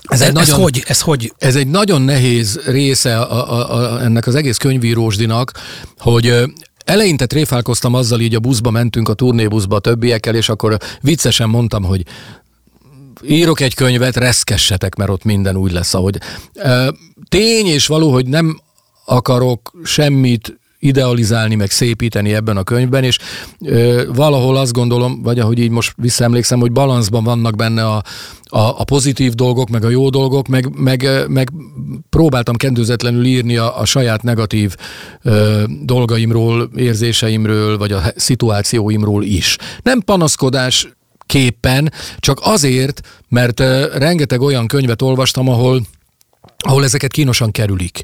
[0.01, 1.33] ez, ez, egy nagyon, ez, hogy, ez hogy?
[1.37, 5.51] Ez egy nagyon nehéz része a, a, a, ennek az egész könyvírósdinak,
[5.97, 6.43] hogy
[6.85, 11.83] Eleinte tréfálkoztam azzal, így a buszba mentünk, a turnébuszba a többiekkel, és akkor viccesen mondtam,
[11.83, 12.05] hogy
[13.27, 16.17] írok egy könyvet, reszkessetek, mert ott minden úgy lesz, ahogy.
[17.29, 18.59] Tény és való, hogy nem
[19.05, 23.17] akarok semmit idealizálni, meg szépíteni ebben a könyvben, és
[23.59, 27.95] ö, valahol azt gondolom, vagy ahogy így most visszaemlékszem, hogy balanszban vannak benne a,
[28.43, 31.51] a, a pozitív dolgok, meg a jó dolgok, meg, meg, meg
[32.09, 34.75] próbáltam kendőzetlenül írni a, a saját negatív
[35.21, 39.57] ö, dolgaimról, érzéseimről, vagy a szituációimról is.
[39.83, 40.87] Nem panaszkodás
[41.25, 45.81] képpen, csak azért, mert ö, rengeteg olyan könyvet olvastam, ahol
[46.63, 48.03] ahol ezeket kínosan kerülik.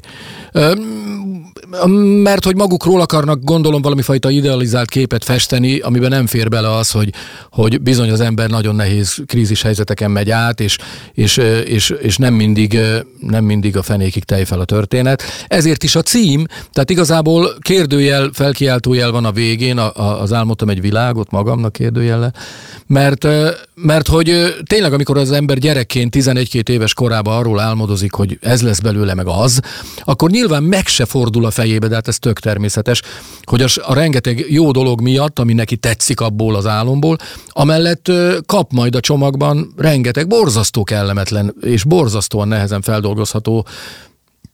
[2.22, 6.90] Mert hogy magukról akarnak, gondolom, valami fajta idealizált képet festeni, amiben nem fér bele az,
[6.90, 7.12] hogy,
[7.50, 10.78] hogy bizony az ember nagyon nehéz krízis helyzeteken megy át, és,
[11.12, 12.78] és, és, és nem, mindig,
[13.20, 15.22] nem mindig a fenékig tej fel a történet.
[15.46, 20.68] Ezért is a cím, tehát igazából kérdőjel, felkiáltójel van a végén, a, a, az álmodtam
[20.68, 22.32] egy világot magamnak kérdőjelle,
[22.86, 23.26] mert,
[23.74, 28.80] mert hogy tényleg, amikor az ember gyerekként 11-2 éves korában arról álmodozik, hogy ez lesz
[28.80, 29.60] belőle meg az,
[30.04, 33.02] akkor nyilván meg se fordul a fejébe, de hát ez tök természetes,
[33.42, 37.16] hogy a, a rengeteg jó dolog miatt, ami neki tetszik abból az álomból,
[37.48, 38.12] amellett
[38.46, 43.66] kap majd a csomagban rengeteg borzasztó kellemetlen és borzasztóan nehezen feldolgozható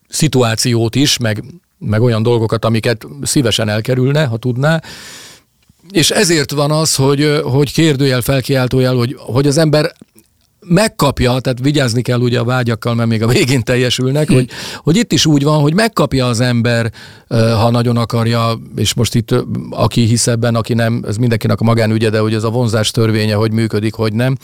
[0.08, 1.44] szituációt is, meg,
[1.78, 4.80] meg olyan dolgokat, amiket szívesen elkerülne, ha tudná,
[5.90, 9.92] és ezért van az, hogy, hogy kérdőjel, felkiáltójel, hogy, hogy az ember
[10.64, 14.48] megkapja, tehát vigyázni kell ugye a vágyakkal, mert még a végén teljesülnek, hogy,
[14.78, 16.92] hogy itt is úgy van, hogy megkapja az ember,
[17.28, 19.34] ha nagyon akarja, és most itt
[19.70, 23.34] aki hisz ebben, aki nem, ez mindenkinek a magánügye, de hogy ez a vonzás törvénye,
[23.34, 24.36] hogy működik, hogy nem,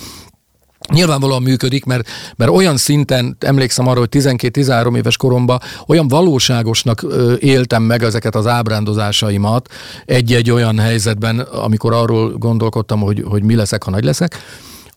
[0.93, 7.07] Nyilvánvalóan működik, mert, mert olyan szinten, emlékszem arra, hogy 12-13 éves koromban olyan valóságosnak
[7.39, 9.69] éltem meg ezeket az ábrándozásaimat
[10.05, 14.37] egy-egy olyan helyzetben, amikor arról gondolkodtam, hogy, hogy mi leszek, ha nagy leszek,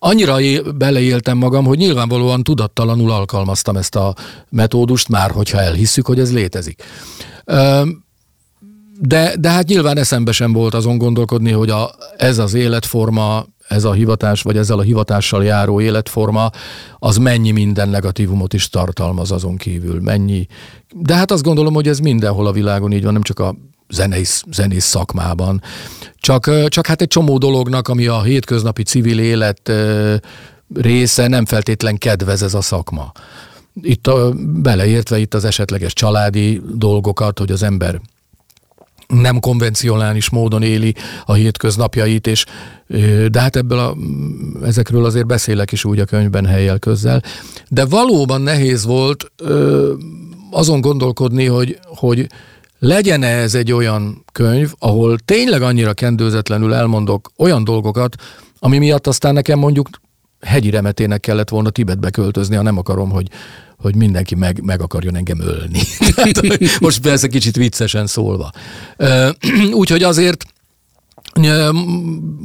[0.05, 0.37] annyira
[0.77, 4.15] beleéltem magam, hogy nyilvánvalóan tudattalanul alkalmaztam ezt a
[4.49, 6.83] metódust, már hogyha elhisszük, hogy ez létezik.
[8.99, 13.83] De, de hát nyilván eszembe sem volt azon gondolkodni, hogy a, ez az életforma, ez
[13.83, 16.49] a hivatás, vagy ezzel a hivatással járó életforma,
[16.99, 20.47] az mennyi minden negatívumot is tartalmaz azon kívül, mennyi.
[20.95, 23.55] De hát azt gondolom, hogy ez mindenhol a világon így van, nem csak a
[23.89, 25.61] zenész, zenész szakmában.
[26.23, 29.71] Csak, csak hát egy csomó dolognak, ami a hétköznapi civil élet
[30.73, 33.11] része, nem feltétlen kedvez ez a szakma.
[33.81, 38.01] Itt a, beleértve itt az esetleges családi dolgokat, hogy az ember
[39.07, 42.45] nem konvencionális módon éli a hétköznapjait, és
[43.31, 43.95] de hát ebből a,
[44.65, 47.23] ezekről azért beszélek is úgy a könyvben helyel közzel.
[47.69, 49.93] De valóban nehéz volt ö,
[50.51, 52.27] azon gondolkodni, hogy, hogy
[52.83, 58.15] legyen ez egy olyan könyv, ahol tényleg annyira kendőzetlenül elmondok olyan dolgokat,
[58.59, 59.89] ami miatt aztán nekem mondjuk
[60.41, 63.27] hegyi remetének kellett volna Tibetbe költözni, ha nem akarom, hogy,
[63.77, 65.79] hogy mindenki meg, meg akarjon engem ölni.
[66.79, 68.51] most persze kicsit viccesen szólva.
[69.81, 70.45] Úgyhogy azért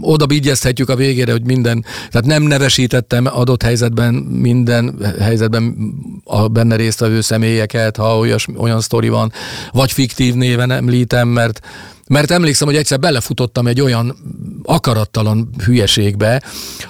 [0.01, 5.77] oda bígyezhetjük a végére, hogy minden, tehát nem nevesítettem adott helyzetben minden helyzetben
[6.25, 9.33] a benne résztvevő személyeket, ha olyas, olyan sztori van,
[9.73, 11.61] vagy fiktív néven említem, mert
[12.09, 14.17] mert emlékszem, hogy egyszer belefutottam egy olyan
[14.65, 16.43] akarattalan hülyeségbe,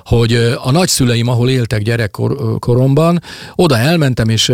[0.04, 3.22] hogy a nagyszüleim, ahol éltek gyerekkoromban,
[3.54, 4.52] oda elmentem, és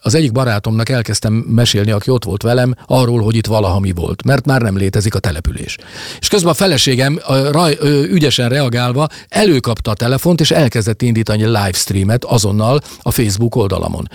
[0.00, 4.24] az egyik barátomnak elkezdtem mesélni, aki ott volt velem, arról, hogy itt valaha mi volt,
[4.24, 5.76] mert már nem létezik a település.
[6.20, 7.78] És közben a feleségem raj,
[8.10, 14.08] ügyesen reagálva előkapta a telefont, és elkezdett indítani a livestreamet azonnal a Facebook oldalamon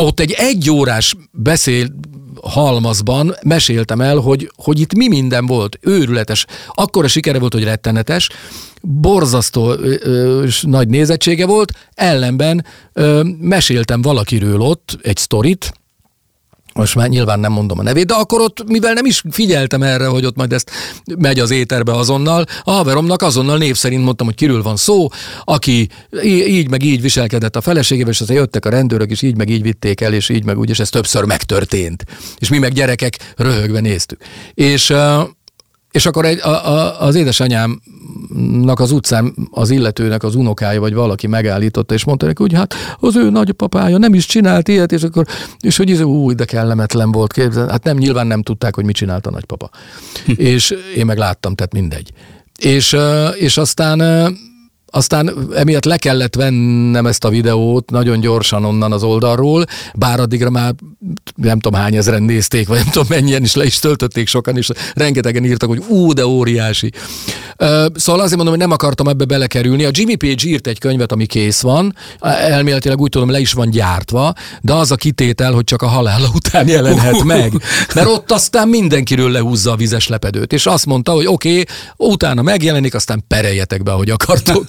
[0.00, 1.86] ott egy egyórás beszél
[2.42, 6.46] halmazban meséltem el, hogy, hogy itt mi minden volt, őrületes.
[6.68, 8.28] Akkora sikere volt, hogy rettenetes,
[8.82, 15.72] borzasztó ö, ö, nagy nézettsége volt, ellenben ö, meséltem valakiről ott egy sztorit,
[16.74, 20.06] most már nyilván nem mondom a nevét, de akkor ott, mivel nem is figyeltem erre,
[20.06, 20.70] hogy ott majd ezt
[21.18, 25.08] megy az éterbe azonnal, a haveromnak azonnal név szerint mondtam, hogy kiről van szó,
[25.44, 25.88] aki
[26.24, 29.62] így meg így viselkedett a feleségével, és aztán jöttek a rendőrök, és így meg így
[29.62, 32.04] vitték el, és így meg úgy, és ez többször megtörtént.
[32.38, 34.18] És mi meg gyerekek röhögve néztük.
[34.54, 34.92] És
[35.94, 41.26] és akkor egy, a, a, az édesanyámnak az utcán az illetőnek az unokája, vagy valaki
[41.26, 45.26] megállította, és mondta neki, hogy hát az ő nagypapája nem is csinált ilyet, és akkor,
[45.60, 47.32] és hogy ez új, de kellemetlen volt.
[47.32, 47.68] Képzel.
[47.68, 49.70] Hát nem, nyilván nem tudták, hogy mit csinált a nagypapa.
[50.24, 50.32] Hm.
[50.36, 52.10] és én meg láttam, tehát mindegy.
[52.58, 52.96] És,
[53.34, 54.00] és aztán
[54.94, 60.50] aztán emiatt le kellett vennem ezt a videót nagyon gyorsan onnan az oldalról, bár addigra
[60.50, 60.74] már
[61.36, 64.70] nem tudom hány ezeren nézték, vagy nem tudom mennyien is le is töltötték sokan, és
[64.94, 66.92] rengetegen írtak, hogy ú, de óriási.
[67.94, 69.84] Szóval azért mondom, hogy nem akartam ebbe belekerülni.
[69.84, 73.70] A Jimmy Page írt egy könyvet, ami kész van, elméletileg úgy tudom, le is van
[73.70, 77.52] gyártva, de az a kitétel, hogy csak a halála után jelenhet meg.
[77.94, 81.64] Mert ott aztán mindenkiről lehúzza a vizes lepedőt, és azt mondta, hogy oké, okay,
[81.96, 84.64] utána megjelenik, aztán pereljetek be, ahogy akartok.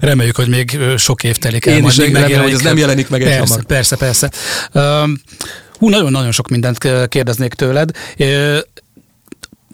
[0.00, 1.76] Reméljük, hogy még sok év telik el.
[1.76, 3.64] Én is remélem, hogy ez nem jelenik meg persze, egy hamar.
[3.64, 4.30] Persze, persze.
[5.78, 6.78] Hú, nagyon-nagyon sok mindent
[7.08, 7.90] kérdeznék tőled.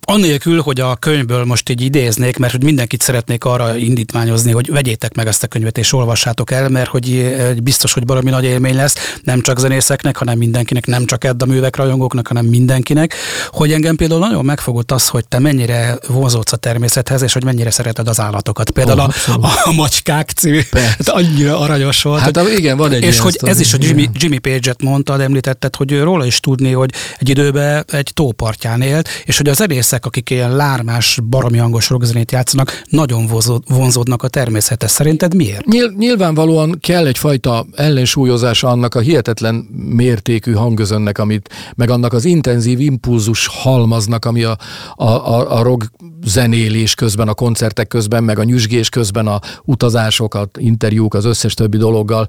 [0.05, 5.15] Anélkül, hogy a könyvből most így idéznék, mert hogy mindenkit szeretnék arra indítványozni, hogy vegyétek
[5.15, 8.95] meg ezt a könyvet és olvassátok el, mert hogy biztos, hogy valami nagy élmény lesz,
[9.25, 13.15] nem csak zenészeknek, hanem mindenkinek, nem csak Edda művek rajongóknak, hanem mindenkinek.
[13.51, 17.71] Hogy engem például nagyon megfogott az, hogy te mennyire vonzódsz a természethez, és hogy mennyire
[17.71, 18.71] szereted az állatokat.
[18.71, 22.21] Például oh, a, a, a Macskák című, hát annyira aranyos volt.
[22.21, 25.77] Hát hogy, igen, van egy És hogy ez is a Jimmy, Jimmy Page-et mondtad, említetted,
[25.77, 30.07] hogy róla is tudni, hogy egy időben egy tópartján élt, és hogy az zenészek emberek,
[30.07, 33.27] akik ilyen lármás, baromi hangos rockzenét játszanak, nagyon
[33.67, 34.91] vonzódnak a természethez.
[34.91, 35.67] Szerinted miért?
[35.67, 42.81] Nyilv, nyilvánvalóan kell egyfajta ellensúlyozása annak a hihetetlen mértékű hangözönnek, amit, meg annak az intenzív
[42.81, 44.57] impulzus halmaznak, ami a,
[44.95, 45.91] a, a, a rock
[46.25, 51.77] zenélés közben, a koncertek közben, meg a nyüzsgés közben, a utazásokat, interjúk, az összes többi
[51.77, 52.27] dologgal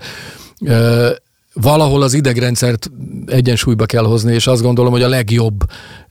[1.54, 2.92] valahol az idegrendszert
[3.26, 5.64] egyensúlyba kell hozni, és azt gondolom, hogy a legjobb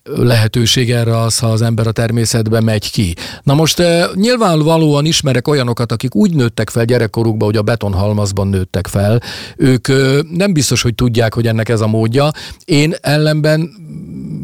[0.05, 3.15] lehetőség erre az, ha az ember a természetbe megy ki.
[3.43, 8.87] Na most eh, nyilvánvalóan ismerek olyanokat, akik úgy nőttek fel gyerekkorukban, hogy a betonhalmazban nőttek
[8.87, 9.21] fel.
[9.57, 12.31] Ők eh, nem biztos, hogy tudják, hogy ennek ez a módja.
[12.65, 13.71] Én ellenben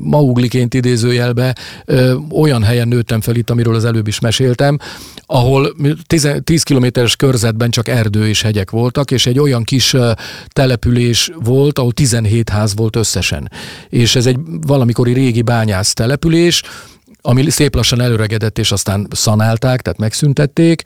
[0.03, 4.79] maugliként idézőjelbe ö, olyan helyen nőttem fel itt, amiről az előbb is meséltem,
[5.27, 9.97] ahol 10, 10 kilométeres körzetben csak erdő és hegyek voltak, és egy olyan kis
[10.49, 13.51] település volt, ahol 17 ház volt összesen.
[13.89, 16.63] És ez egy valamikori régi bányász település,
[17.21, 20.83] ami szép lassan előregedett, és aztán szanálták, tehát megszüntették,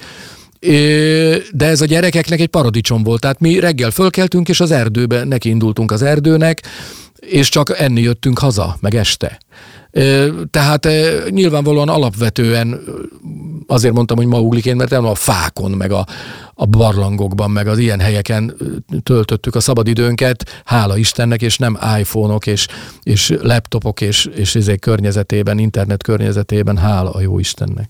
[1.53, 3.21] de ez a gyerekeknek egy paradicsom volt.
[3.21, 6.63] Tehát mi reggel fölkeltünk, és az erdőbe nekiindultunk az erdőnek,
[7.17, 9.39] és csak enni jöttünk haza, meg este.
[10.51, 10.89] Tehát
[11.31, 12.81] nyilvánvalóan alapvetően
[13.67, 16.07] azért mondtam, hogy maugliként, mert nem a fákon, meg a,
[16.55, 18.57] a barlangokban, meg az ilyen helyeken
[19.03, 22.67] töltöttük a szabadidőnket, hála Istennek, és nem iPhone-ok, és,
[23.03, 27.89] és laptopok, és, és ezek környezetében, internet környezetében, hála a jó Istennek.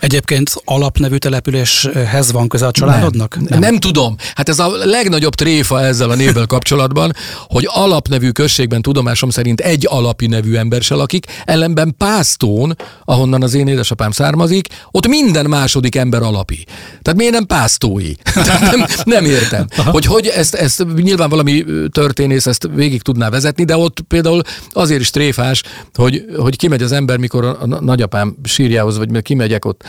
[0.00, 3.34] Egyébként alapnevű településhez van köze a családodnak?
[3.36, 3.58] Nem, nem.
[3.58, 4.16] nem tudom.
[4.34, 7.12] Hát ez a legnagyobb tréfa ezzel a névvel kapcsolatban,
[7.48, 13.54] hogy alapnevű községben tudomásom szerint egy alapi nevű ember se lakik, ellenben Pásztón, ahonnan az
[13.54, 16.64] én édesapám származik, ott minden második ember alapi.
[17.02, 18.12] Tehát miért nem Pásztói?
[18.70, 19.66] nem, nem értem.
[19.76, 25.00] Hogy, hogy ezt, ezt nyilván valami történész ezt végig tudná vezetni, de ott például azért
[25.00, 25.62] is tréfás,
[25.94, 29.84] hogy, hogy kimegy az ember, mikor a nagyapám sírjához, vagy kimegyek ott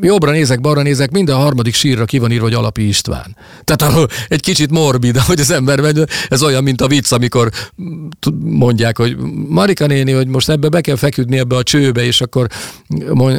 [0.00, 3.36] jobbra nézek, balra nézek, minden harmadik sírra ki van írva, hogy Alapi István.
[3.64, 7.50] Tehát egy kicsit morbid, hogy az ember megy, ez olyan, mint a vicc, amikor
[8.40, 9.16] mondják, hogy
[9.48, 12.46] Marika néni, hogy most ebbe be kell feküdni ebbe a csőbe, és akkor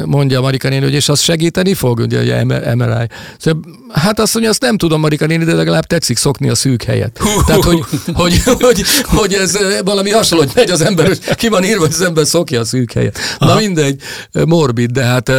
[0.04, 3.06] mondja Marika néni, hogy és az segíteni fog, ugye a MRI.
[3.38, 3.60] Szóval,
[3.92, 7.20] hát azt mondja, azt nem tudom Marika néni, de legalább tetszik szokni a szűk helyet.
[7.46, 11.64] Tehát, hogy, hogy, hogy, hogy ez valami hasonló, hogy megy az ember, hogy ki van
[11.64, 13.18] írva, hogy az ember szokja a szűk helyet.
[13.38, 14.00] Na mindegy,
[14.44, 15.32] morbid, de hát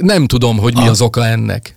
[0.00, 0.90] nem tudom, tudom, hogy mi ah.
[0.90, 1.74] az oka ennek.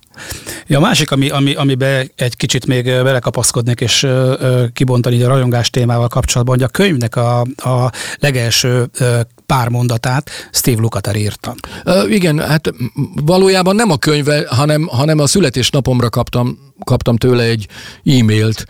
[0.66, 5.70] Ja, a másik, ami, ami, amiben egy kicsit még belekapaszkodnék és ö, kibontani a rajongás
[5.70, 11.54] témával kapcsolatban, hogy a könyvnek a, a legelső ö, pár mondatát Steve Lukather írta.
[11.84, 12.72] Ö, igen, hát
[13.24, 17.66] valójában nem a könyve, hanem, hanem a születésnapomra kaptam, kaptam tőle egy
[18.04, 18.64] e-mailt,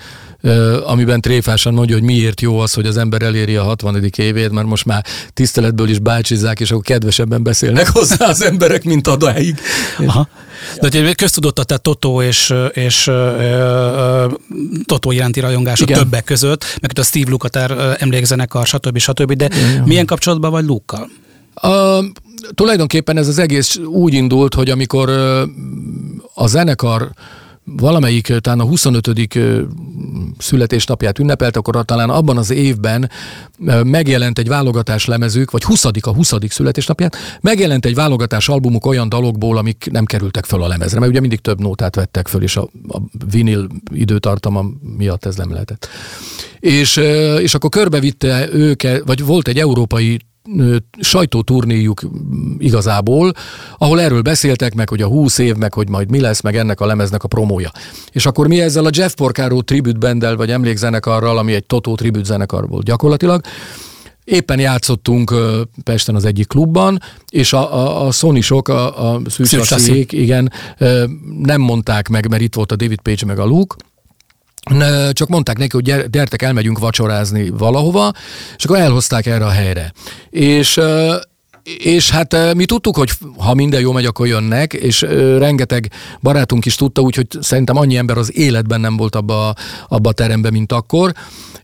[0.84, 4.10] amiben tréfásan mondja, hogy miért jó az, hogy az ember eléri a 60.
[4.16, 9.06] évét, mert most már tiszteletből is bácsizzák, és akkor kedvesebben beszélnek hozzá az emberek, mint
[9.06, 9.58] adáig.
[10.06, 10.28] Aha.
[10.80, 13.10] De hogy köztudott a Totó és, és
[14.84, 16.02] Totó iránti rajongások Igen.
[16.02, 18.98] többek között, meg a Steve Lukather emlékzenekar, stb.
[18.98, 19.32] stb.
[19.32, 19.82] De Igen.
[19.82, 21.10] milyen kapcsolatban vagy Lukkal?
[21.62, 22.04] Uh,
[22.54, 25.08] tulajdonképpen ez az egész úgy indult, hogy amikor
[26.34, 27.10] a zenekar
[27.64, 29.10] valamelyik, talán a 25.
[30.38, 33.10] születésnapját ünnepelt, akkor talán abban az évben
[33.82, 35.84] megjelent egy válogatás lemezük, vagy 20.
[35.84, 36.32] a 20.
[36.48, 41.20] születésnapját, megjelent egy válogatás albumuk olyan dalokból, amik nem kerültek föl a lemezre, mert ugye
[41.20, 44.64] mindig több nótát vettek föl, és a, a vinil időtartama
[44.96, 45.88] miatt ez nem lehetett.
[46.60, 46.96] És,
[47.38, 50.20] és akkor körbevitte őket, vagy volt egy európai
[51.00, 52.00] sajtóturnéjuk
[52.58, 53.32] igazából,
[53.78, 56.80] ahol erről beszéltek meg, hogy a 20 év, meg hogy majd mi lesz, meg ennek
[56.80, 57.70] a lemeznek a promója.
[58.10, 62.24] És akkor mi ezzel a Jeff Porcaro tribute bandel, vagy emlékzenekarral, ami egy Totó tribute
[62.24, 63.40] zenekar volt gyakorlatilag,
[64.24, 65.34] Éppen játszottunk
[65.84, 70.52] Pesten az egyik klubban, és a, a, a Sony-sok, a, a szűcsaszék, igen,
[71.38, 73.76] nem mondták meg, mert itt volt a David Page meg a Luke,
[75.12, 78.12] csak mondták neki, hogy gyertek, elmegyünk vacsorázni valahova,
[78.56, 79.92] és akkor elhozták erre a helyre.
[80.30, 80.80] És
[81.76, 85.00] és hát mi tudtuk, hogy ha minden jó megy, akkor jönnek, és
[85.38, 89.54] rengeteg barátunk is tudta, úgyhogy szerintem annyi ember az életben nem volt abba,
[89.88, 91.12] abba a teremben, mint akkor.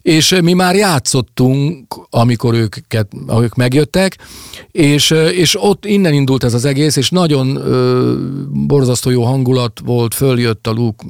[0.02, 3.08] És mi már játszottunk, amikor őket,
[3.40, 4.16] ők megjöttek,
[4.70, 8.14] és, és ott innen indult ez az egész, és nagyon ö,
[8.52, 11.06] borzasztó jó hangulat volt, följött a Luke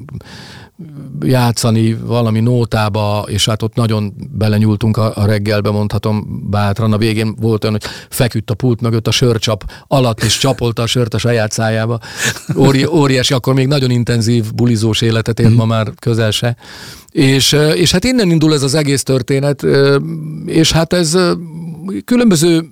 [1.21, 6.93] játszani valami nótába, és hát ott nagyon belenyúltunk a, a reggelbe, mondhatom bátran.
[6.93, 10.87] A végén volt olyan, hogy feküdt a pult mögött a sörcsap alatt, és csapolta a
[10.87, 12.01] sört a saját szájába.
[12.57, 16.57] Óri, óriási, akkor még nagyon intenzív bulizós életet élt, ma már közel se.
[17.11, 19.67] És, és hát innen indul ez az egész történet,
[20.47, 21.19] és hát ez
[22.05, 22.69] különböző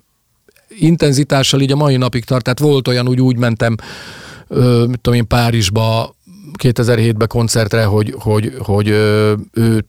[0.68, 2.42] intenzitással így a mai napig tart.
[2.42, 3.76] Tehát volt olyan, úgy úgy mentem,
[4.86, 6.14] mit tudom én, Párizsba
[6.62, 8.88] 2007-ben koncertre, hogy, hogy, hogy
[9.52, 9.84] ő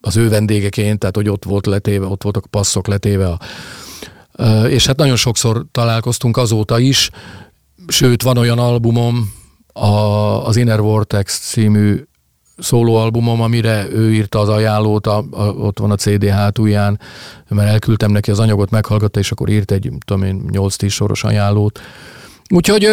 [0.00, 3.38] az ő vendégeként, tehát hogy ott volt letéve, ott voltak passzok letéve, a,
[4.66, 7.10] és hát nagyon sokszor találkoztunk azóta is,
[7.86, 9.32] sőt van olyan albumom,
[9.72, 9.88] a,
[10.46, 12.02] az Inner Vortex című
[12.58, 17.00] szólóalbumom, amire ő írta az ajánlót, a, a, ott van a CD hátulján,
[17.48, 21.80] mert elküldtem neki az anyagot, meghallgatta, és akkor írt egy, tudom én, 8-10 soros ajánlót,
[22.48, 22.88] Úgyhogy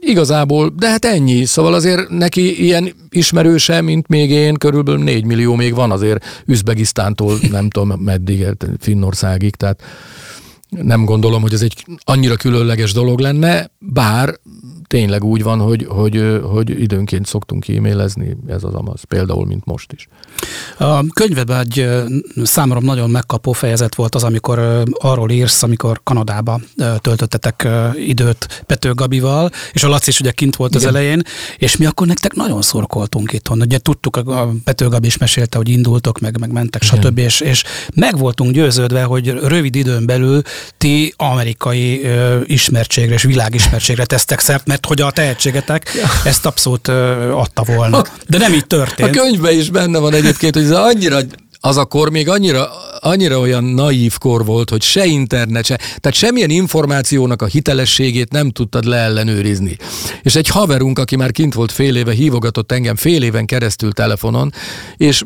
[0.00, 1.44] igazából, de hát ennyi.
[1.44, 7.38] Szóval azért neki ilyen ismerőse, mint még én, körülbelül 4 millió még van azért Üzbegisztántól,
[7.50, 8.46] nem tudom meddig,
[8.78, 9.82] Finnországig, tehát
[10.70, 14.38] nem gondolom, hogy ez egy annyira különleges dolog lenne, bár
[14.86, 19.92] tényleg úgy van, hogy, hogy, hogy időnként szoktunk e-mailezni, ez az amaz, például, mint most
[19.92, 20.08] is.
[20.78, 21.88] A könyvedben egy
[22.42, 26.60] számomra nagyon megkapó fejezet volt az, amikor arról írsz, amikor Kanadába
[26.98, 30.88] töltöttetek időt Pető Gabival, és a Laci is ugye kint volt Igen.
[30.88, 31.22] az elején,
[31.58, 33.60] és mi akkor nektek nagyon szorkoltunk itthon.
[33.60, 37.00] Ugye tudtuk, a Pető Gabi is mesélte, hogy indultok, meg, meg mentek, Igen.
[37.00, 37.18] stb.
[37.18, 40.42] És, és meg voltunk győződve, hogy rövid időn belül
[40.78, 45.92] ti amerikai ö, ismertségre és világismertségre tesztek szert, mert hogy a tehetségetek
[46.24, 48.04] ezt abszolút ö, adta volna.
[48.28, 49.16] De nem így történt.
[49.16, 51.18] A könyvben is benne van egyébként, hogy ez annyira
[51.60, 52.70] az a kor még annyira,
[53.00, 58.50] annyira olyan naív kor volt, hogy se internet, se, tehát semmilyen információnak a hitelességét nem
[58.50, 59.76] tudtad leellenőrizni.
[60.22, 64.52] És egy haverunk, aki már kint volt fél éve, hívogatott engem fél éven keresztül telefonon,
[64.96, 65.24] és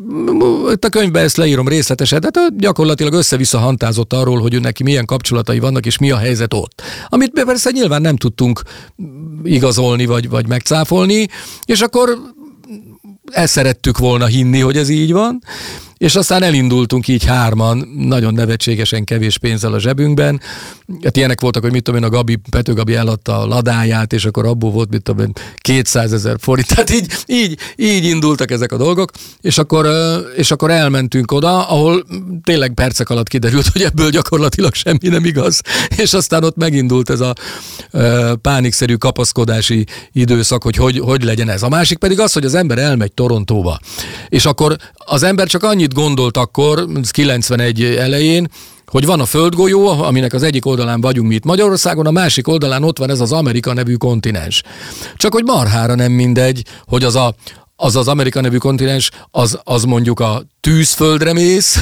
[0.79, 5.59] a könyvben ezt leírom részletesen, tehát gyakorlatilag össze-vissza hantázott arról, hogy ő neki milyen kapcsolatai
[5.59, 6.81] vannak, és mi a helyzet ott.
[7.09, 8.61] Amit persze nyilván nem tudtunk
[9.43, 11.27] igazolni, vagy, vagy megcáfolni,
[11.65, 12.17] és akkor
[13.31, 15.41] ezt szerettük volna hinni, hogy ez így van,
[16.05, 20.41] és aztán elindultunk így hárman, nagyon nevetségesen kevés pénzzel a zsebünkben.
[21.03, 24.25] Hát ilyenek voltak, hogy mit tudom én, a Gabi, Pető Gabi eladta a ladáját, és
[24.25, 26.67] akkor abból volt, mit tudom én, 200 ezer forint.
[26.67, 29.87] Tehát így, így, így indultak ezek a dolgok, és akkor,
[30.35, 32.05] és akkor elmentünk oda, ahol
[32.43, 35.61] tényleg percek alatt kiderült, hogy ebből gyakorlatilag semmi nem igaz.
[35.95, 37.33] És aztán ott megindult ez a
[38.41, 41.63] pánikszerű kapaszkodási időszak, hogy, hogy hogy legyen ez.
[41.63, 43.79] A másik pedig az, hogy az ember elmegy Torontóba,
[44.29, 48.47] és akkor az ember csak annyit gondolt akkor, 91 elején,
[48.85, 52.83] hogy van a földgolyó, aminek az egyik oldalán vagyunk mi itt Magyarországon, a másik oldalán
[52.83, 54.63] ott van ez az Amerika nevű kontinens.
[55.15, 57.35] Csak hogy marhára nem mindegy, hogy az a,
[57.75, 61.79] az az Amerika nevű kontinens, az, az mondjuk a tűzföldre mész,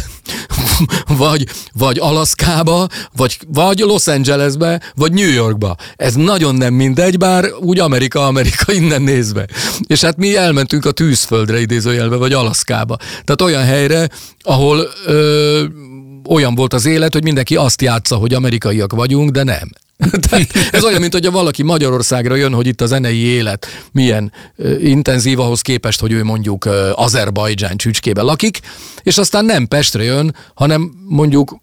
[1.18, 5.76] vagy, vagy Alaszkába, vagy, vagy Los Angelesbe, vagy New Yorkba.
[5.96, 9.48] Ez nagyon nem mindegy, bár úgy Amerika, Amerika innen nézve.
[9.88, 12.98] És hát mi elmentünk a tűzföldre idézőjelbe, vagy Alaszkába.
[12.98, 14.10] Tehát olyan helyre,
[14.42, 15.64] ahol ö,
[16.30, 19.70] olyan volt az élet, hogy mindenki azt játsza, hogy amerikaiak vagyunk, de nem.
[20.72, 24.32] ez olyan, mint hogy valaki Magyarországra jön, hogy itt a zenei élet milyen
[24.80, 28.60] intenzív ahhoz képest, hogy ő mondjuk Azerbajdzsán csücskében lakik,
[29.04, 31.58] és aztán nem Pestre jön, hanem mondjuk,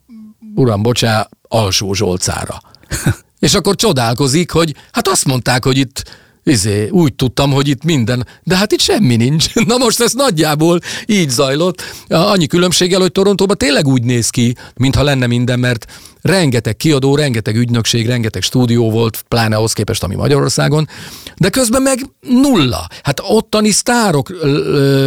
[0.54, 2.60] uram, bocsá, Alsó Zsolcára.
[3.38, 6.02] és akkor csodálkozik, hogy hát azt mondták, hogy itt
[6.44, 9.54] izé, úgy tudtam, hogy itt minden, de hát itt semmi nincs.
[9.66, 11.82] Na most ez nagyjából így zajlott.
[12.08, 15.86] Annyi különbséggel, hogy Torontóban tényleg úgy néz ki, mintha lenne minden, mert
[16.22, 20.88] rengeteg kiadó, rengeteg ügynökség, rengeteg stúdió volt, pláne ahhoz képest, ami Magyarországon,
[21.36, 22.86] de közben meg nulla.
[23.02, 24.30] Hát ottani sztárok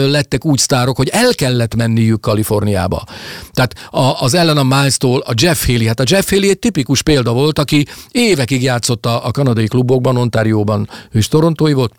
[0.09, 3.03] lettek úgy sztárok, hogy el kellett menniük Kaliforniába.
[3.51, 7.01] Tehát a, az Ellen a Miles-tól a Jeff Haley, hát a Jeff Haley egy tipikus
[7.01, 11.93] példa volt, aki évekig játszott a, a kanadai klubokban, Ontárióban, is torontói volt,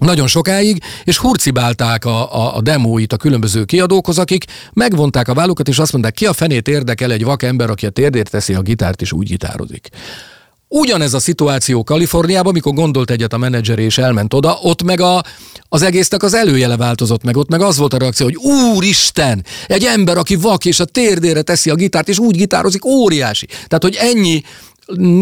[0.00, 5.68] nagyon sokáig, és hurcibálták a, a, a demóit a különböző kiadókhoz, akik megvonták a vállukat,
[5.68, 9.00] és azt mondták, ki a fenét érdekel egy vakember, aki a térdért teszi a gitárt,
[9.00, 9.88] és úgy gitározik.
[10.68, 15.22] Ugyanez a szituáció Kaliforniában, mikor gondolt egyet a menedzser és elment oda, ott meg a,
[15.68, 19.84] az egésznek az előjele változott meg, ott meg az volt a reakció, hogy úristen, egy
[19.84, 23.46] ember, aki vak és a térdére teszi a gitárt, és úgy gitározik, óriási.
[23.46, 24.42] Tehát, hogy ennyi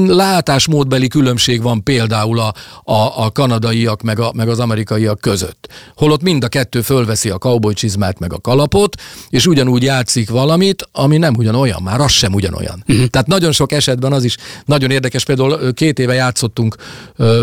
[0.06, 2.54] látásmódbeli különbség van például a,
[2.84, 5.68] a, a kanadaiak meg, a, meg az amerikaiak között.
[5.96, 10.88] Holott mind a kettő fölveszi a cowboy csizmát meg a kalapot, és ugyanúgy játszik valamit,
[10.92, 12.84] ami nem ugyanolyan, már az sem ugyanolyan.
[12.88, 13.06] Uh-huh.
[13.06, 16.76] Tehát nagyon sok esetben az is nagyon érdekes, például két éve játszottunk,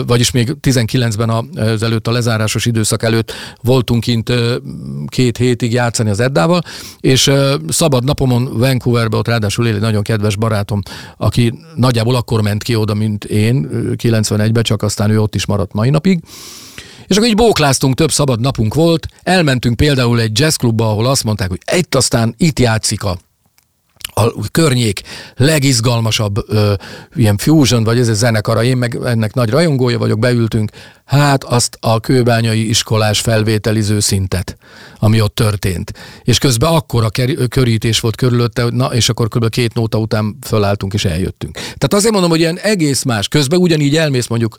[0.08, 4.32] vagyis még 19-ben az előtt a lezárásos időszak előtt voltunk kint
[5.08, 6.62] két hétig játszani az Eddával,
[7.00, 7.32] és
[7.70, 10.82] szabad napomon Vancouverbe, ott ráadásul él egy nagyon kedves barátom,
[11.18, 15.46] aki nagyjából nagyjából akkor ment ki oda, mint én, 91-ben, csak aztán ő ott is
[15.46, 16.20] maradt mai napig.
[17.08, 21.50] És akkor így bókláztunk, több szabad napunk volt, elmentünk például egy jazzklubba, ahol azt mondták,
[21.50, 23.18] hogy itt aztán itt játszik a
[24.14, 25.02] a környék
[25.36, 26.74] legizgalmasabb ö,
[27.16, 30.72] ilyen fusion, vagy ez a zenekara, én meg ennek nagy rajongója vagyok, beültünk,
[31.06, 34.58] hát azt a kőbányai iskolás felvételiző szintet,
[35.00, 35.94] ami ott történt.
[36.24, 37.10] És közben akkora
[37.50, 39.50] körítés volt körülötte, na, és akkor kb.
[39.50, 41.54] két nóta után fölálltunk és eljöttünk.
[41.54, 43.28] Tehát azért mondom, hogy ilyen egész más.
[43.28, 44.56] Közben ugyanígy elmész mondjuk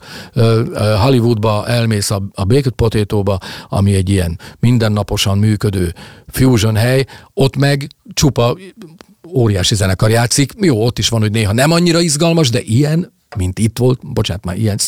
[1.01, 3.39] Hollywoodba, elmész a, a Baked Potato-ba,
[3.69, 5.93] ami egy ilyen mindennaposan működő
[6.27, 8.57] fusion hely, ott meg csupa
[9.33, 10.53] óriási zenekar játszik.
[10.59, 14.45] Jó, ott is van, hogy néha nem annyira izgalmas, de ilyen mint itt volt, bocsánat,
[14.45, 14.79] már ilyen,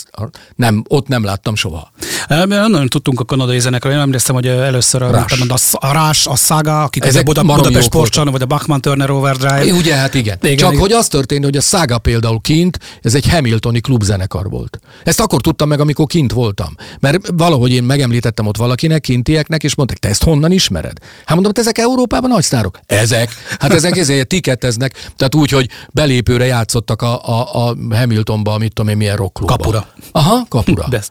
[0.55, 1.91] nem, ott nem láttam soha.
[2.27, 5.25] Nagyon tudtunk a kanadai zenekarra, én emlékszem, hogy először a,
[5.71, 9.65] a, Rás, a Saga, akik Ezek a Buda, Budapest Sportcsan, vagy a Bachman Turner Overdrive.
[9.65, 10.37] É, ugye, hát igen.
[10.41, 10.81] igen Csak igen.
[10.81, 14.79] hogy az történt, hogy a Saga például kint, ez egy Hamiltoni klubzenekar volt.
[15.03, 16.75] Ezt akkor tudtam meg, amikor kint voltam.
[16.99, 20.97] Mert valahogy én megemlítettem ott valakinek, kintieknek, és mondták, te ezt honnan ismered?
[21.25, 22.79] Hát mondom, ezek Európában nagy sztárok.
[22.85, 23.29] Ezek.
[23.59, 28.73] Hát ezek ezért tiketeznek, tehát úgy, hogy belépőre játszottak a, a, a Hamilton Balatonba, mit
[28.73, 29.55] tudom én, milyen rockklubba.
[29.55, 29.87] Kapura.
[30.11, 30.87] Aha, kapura.
[30.89, 31.03] De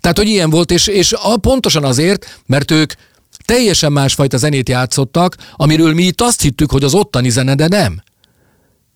[0.00, 2.92] Tehát, hogy ilyen volt, és, és a, pontosan azért, mert ők
[3.44, 8.02] teljesen másfajta zenét játszottak, amiről mi itt azt hittük, hogy az ottani zene, de nem.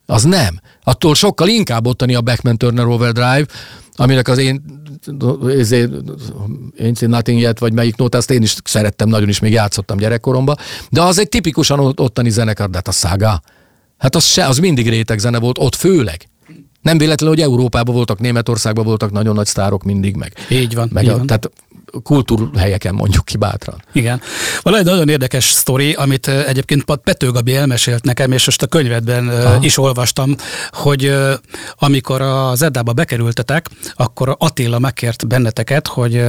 [0.07, 0.61] Az nem.
[0.85, 3.47] Attól sokkal inkább ottani a Beckman Turner Overdrive,
[3.97, 4.63] aminek az én
[6.79, 10.57] én Nothing Yet, vagy melyik nóta, azt én is szerettem, nagyon is még játszottam gyerekkoromban,
[10.91, 13.43] de az egy tipikusan ottani zenekar, de hát a szága,
[13.99, 16.29] hát az, se, az mindig réteg zene volt, ott főleg.
[16.83, 20.33] Nem véletlenül, hogy Európában voltak, Németországban voltak nagyon nagy sztárok mindig meg.
[20.51, 20.91] Így van.
[20.93, 21.27] Meg így a, van.
[21.27, 21.51] Tehát
[22.03, 23.83] kultúrhelyeken mondjuk ki bátran.
[23.93, 24.21] Igen.
[24.63, 29.29] Van egy nagyon érdekes sztori, amit egyébként Pető Gabi elmesélt nekem, és most a könyvedben
[29.29, 29.59] Aha.
[29.61, 30.37] is olvastam,
[30.71, 31.15] hogy
[31.79, 36.25] amikor az Eddába bekerültetek, akkor Attila megkért benneteket, hogy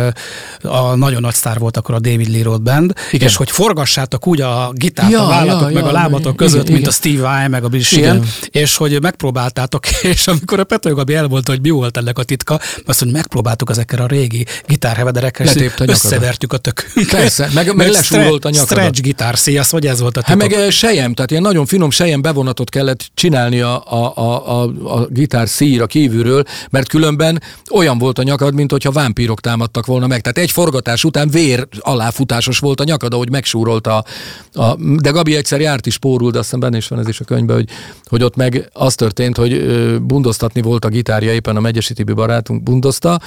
[0.62, 3.28] a nagyon nagy sztár volt akkor a David Lee Roth Band, Igen.
[3.28, 6.68] és hogy forgassátok úgy a gitárt ja, a vállatok ja, meg ja, a lábatok között,
[6.68, 6.90] igen, mint igen.
[6.90, 11.16] a Steve Vai meg a Bill Sheehan, és hogy megpróbáltátok, és amikor a Pető Gabi
[11.16, 15.84] elmondta, hogy mi volt ennek a titka, azt mondja, megpróbáltuk ezekkel a régi gitárhevederekkel, letépte
[15.84, 17.10] a Összevertük a tökünk.
[17.10, 18.78] Persze, meg, meg lesúrolt a nyakadat.
[18.78, 20.42] Stretch gitár, szíjasz, vagy ez volt a titok?
[20.42, 24.72] Hát meg sejem, tehát ilyen nagyon finom sejem bevonatot kellett csinálni a, a, a, a,
[24.98, 27.42] a gitár szíra kívülről, mert különben
[27.72, 30.22] olyan volt a nyakad, mint hogyha vámpírok támadtak volna meg.
[30.22, 34.06] Tehát egy forgatás után vér aláfutásos volt a nyakad, ahogy megsúrolt a,
[34.54, 37.20] a de Gabi egyszer járt is pórul, de azt hiszem benne is van ez is
[37.20, 37.70] a könyvben, hogy,
[38.06, 39.66] hogy ott meg az történt, hogy
[40.02, 43.20] bundoztatni volt a gitárja, éppen a Megyesi Tibi barátunk bundozta,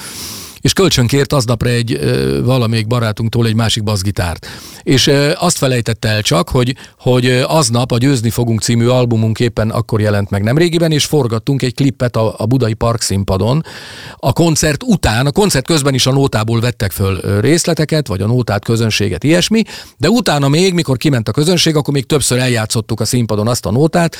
[0.63, 2.01] és kölcsönkért aznapra egy
[2.45, 4.47] valamelyik barátunktól egy másik bassgitárt.
[4.83, 10.01] És azt felejtette el csak, hogy, hogy aznap a Győzni fogunk című albumunk éppen akkor
[10.01, 13.65] jelent meg nem régiben, és forgattunk egy klippet a, a Budai Park színpadon.
[14.17, 18.65] A koncert után, a koncert közben is a nótából vettek föl részleteket, vagy a nótát,
[18.65, 19.63] közönséget, ilyesmi,
[19.99, 23.71] de utána még, mikor kiment a közönség, akkor még többször eljátszottuk a színpadon azt a
[23.71, 24.17] nótát,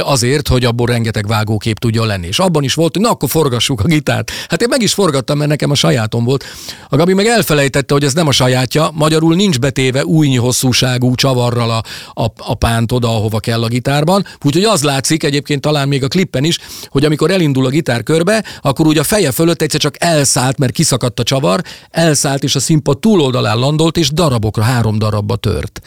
[0.00, 2.26] azért, hogy abból rengeteg vágókép tudjon lenni.
[2.26, 4.30] És abban is volt, hogy na akkor forgassuk a gitárt.
[4.48, 6.44] Hát én meg is forgattam, mert nekem a sajátom volt.
[6.88, 11.70] A Gabi meg elfelejtette, hogy ez nem a sajátja, magyarul nincs betéve újnyi hosszúságú csavarral
[11.70, 11.82] a,
[12.22, 14.24] a, a pánt oda, ahova kell a gitárban.
[14.42, 16.58] Úgyhogy az látszik egyébként talán még a klippen is,
[16.88, 20.72] hogy amikor elindul a gitár körbe, akkor úgy a feje fölött egyszer csak elszállt, mert
[20.72, 21.60] kiszakadt a csavar,
[21.90, 25.80] elszállt és a színpad túloldalán landolt, és darabokra, három darabba tört.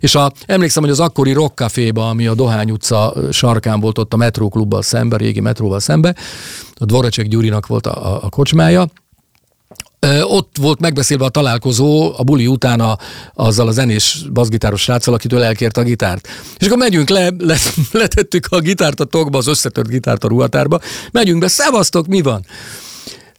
[0.00, 4.12] És a, emlékszem, hogy az akkori Rock Café-ba, ami a Dohány utca sarkán volt ott
[4.12, 6.14] a metróklubbal szembe, régi metróval szembe,
[6.82, 8.86] a Dvoracek Gyurinak volt a, a, a kocsmája,
[10.22, 12.98] ott volt megbeszélve a találkozó a buli után a,
[13.34, 16.28] azzal a zenés bassgitáros sráccal, akitől elkért a gitárt.
[16.58, 17.56] És akkor megyünk le, le
[17.92, 20.80] letettük a gitárt a tokba, az összetört gitárt a ruhatárba,
[21.10, 22.46] megyünk be, szevasztok, mi van?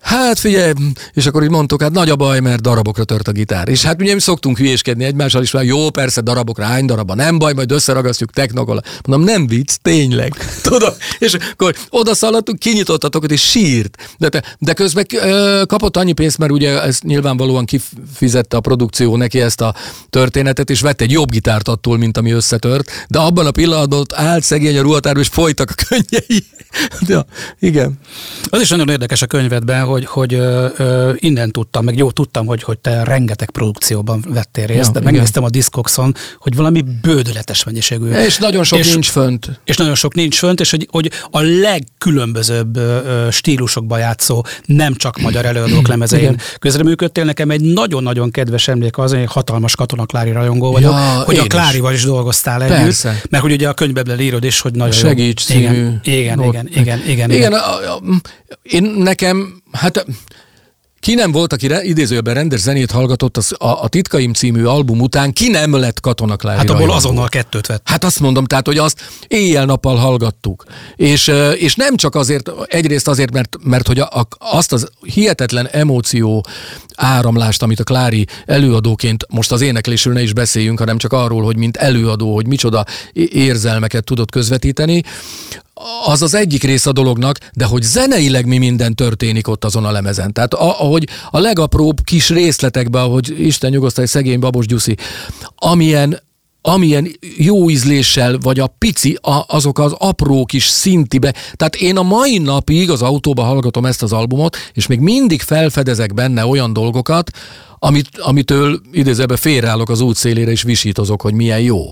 [0.04, 0.74] Hát figyelj,
[1.14, 3.70] és akkor így mondtuk, hát nagy a baj, mert darabokra tört a gitár.
[3.70, 7.38] És hát ugye mi szoktunk hülyéskedni egymással is, hogy jó, persze darabokra, hány darabban, nem
[7.38, 8.82] baj, majd összeragasztjuk technokol.
[9.08, 10.34] Mondom, nem vicc, tényleg.
[10.62, 10.96] Tudod?
[11.20, 14.16] És akkor oda szaladtunk, kinyitottatok, és sírt.
[14.18, 15.06] De, de közben
[15.68, 19.76] kapott annyi pénzt, mert ugye ez nyilvánvalóan kifizette a produkció neki ezt a
[20.10, 22.92] történetet, és vett egy jobb gitárt attól, mint ami összetört.
[23.08, 26.46] De abban a pillanatban állt szegény a ruhatárba, és folytak a könnyei.
[27.08, 27.26] ja,
[27.60, 28.00] igen.
[28.50, 32.46] Az is nagyon érdekes a könyvedben, hogy, hogy ö, ö, innen tudtam, meg jó tudtam,
[32.46, 37.64] hogy, hogy te rengeteg produkcióban vettél részt, ja, de megnéztem a Discoxon, hogy valami bődöletes
[37.64, 38.10] mennyiségű.
[38.10, 39.60] És nagyon sok és, nincs fönt.
[39.64, 45.22] És nagyon sok nincs fönt, és hogy, hogy a legkülönbözőbb ö, stílusokba játszó, nem csak
[45.22, 47.24] magyar előadók lemezein közreműködtél.
[47.24, 51.44] Nekem egy nagyon-nagyon kedves emlék az, hogy hatalmas Katona Klári rajongó vagyok, ja, hogy a
[51.44, 51.98] Klárival is.
[51.98, 53.10] is dolgoztál Persze.
[53.10, 53.30] együtt.
[53.30, 55.60] Mert hogy ugye a könyvben írod is, hogy nagyon Segíts jó.
[55.60, 57.32] Igen, igen, igen, igen, igen, igen.
[57.32, 58.02] igen a, a,
[58.62, 60.06] én nekem, hát
[61.04, 65.00] ki nem volt, aki re, idézőben rendes zenét hallgatott az, a, a Titkaim című album
[65.02, 67.82] után, ki nem lett Katona Hát abból azonnal kettőt vett.
[67.90, 70.64] Hát azt mondom, tehát, hogy azt éjjel-nappal hallgattuk.
[70.96, 75.68] És, és nem csak azért, egyrészt azért, mert, mert hogy a, a, azt az hihetetlen
[75.68, 76.46] emóció
[76.96, 81.58] áramlást, amit a Klári előadóként, most az éneklésről ne is beszéljünk, hanem csak arról, hogy
[81.58, 85.04] mint előadó, hogy micsoda érzelmeket tudott közvetíteni,
[86.06, 89.92] az az egyik rész a dolognak, de hogy zeneileg mi minden történik ott azon a
[89.92, 90.34] lemezen.
[90.34, 94.96] Tehát ahogy a legapróbb kis részletekben, ahogy Isten nyugosztalj szegény Babos Gyuszi,
[95.56, 96.22] amilyen
[96.66, 97.08] amilyen
[97.38, 101.34] jó ízléssel, vagy a pici, a, azok az apró kis szintibe.
[101.54, 106.14] Tehát én a mai napig az autóba hallgatom ezt az albumot, és még mindig felfedezek
[106.14, 107.32] benne olyan dolgokat,
[107.80, 111.92] amit, amitől idézőben félreállok az útszélére, és visítozok, hogy milyen jó.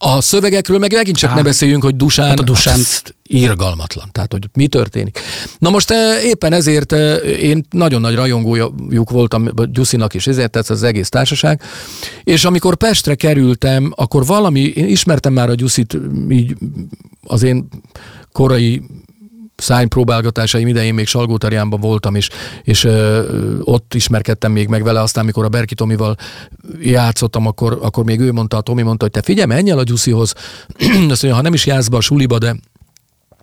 [0.00, 4.08] A szövegekről meg megint csak Á, ne beszéljünk, hogy Dusán, hát a Dusán hát, irgalmatlan.
[4.12, 5.20] Tehát, hogy mi történik.
[5.58, 10.70] Na most eh, éppen ezért eh, én nagyon nagy rajongójuk voltam Gyuszinak is, ezért tetsz
[10.70, 11.62] az egész társaság.
[12.24, 15.98] És amikor Pestre kerültem, akkor valami, én ismertem már a Gyuszit
[16.30, 16.56] így
[17.22, 17.68] az én
[18.32, 18.82] korai
[19.60, 22.28] szánypróbálgatásaim idején még Salgótarjánban voltam, és,
[22.62, 23.22] és ö,
[23.60, 26.16] ott ismerkedtem még meg vele, aztán mikor a Berki Tomival
[26.80, 29.82] játszottam, akkor, akkor még ő mondta, a Tomi mondta, hogy te figyelj, menj el a
[29.82, 30.34] Gyuszihoz,
[30.78, 32.56] azt mondja, ha nem is játsz be a suliba, de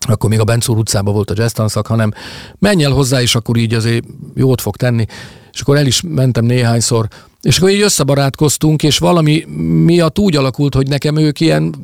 [0.08, 2.12] akkor még a Bencúr utcában volt a jazz hanem
[2.60, 4.06] menj el hozzá, és akkor így azért
[4.36, 5.06] jót fog tenni.
[5.52, 7.08] És akkor el is mentem néhányszor,
[7.42, 9.46] és akkor így összebarátkoztunk, és valami
[9.86, 11.76] miatt úgy alakult, hogy nekem ők ilyen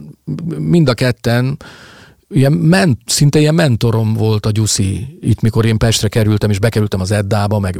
[0.57, 1.57] mind a ketten,
[2.33, 7.01] ilyen ment, szinte ilyen mentorom volt a Gyuszi itt, mikor én Pestre kerültem, és bekerültem
[7.01, 7.79] az Eddába, meg,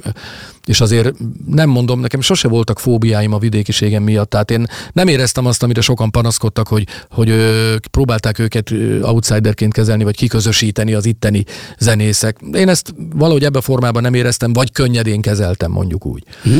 [0.66, 1.14] és azért
[1.48, 5.82] nem mondom, nekem sose voltak fóbiáim a vidékiségem miatt, tehát én nem éreztem azt, amire
[5.82, 8.72] sokan panaszkodtak, hogy, hogy ö, próbálták őket
[9.02, 11.44] outsiderként kezelni, vagy kiközösíteni az itteni
[11.78, 12.38] zenészek.
[12.54, 16.24] Én ezt valahogy ebbe a formában nem éreztem, vagy könnyedén kezeltem, mondjuk úgy.
[16.50, 16.58] Mm.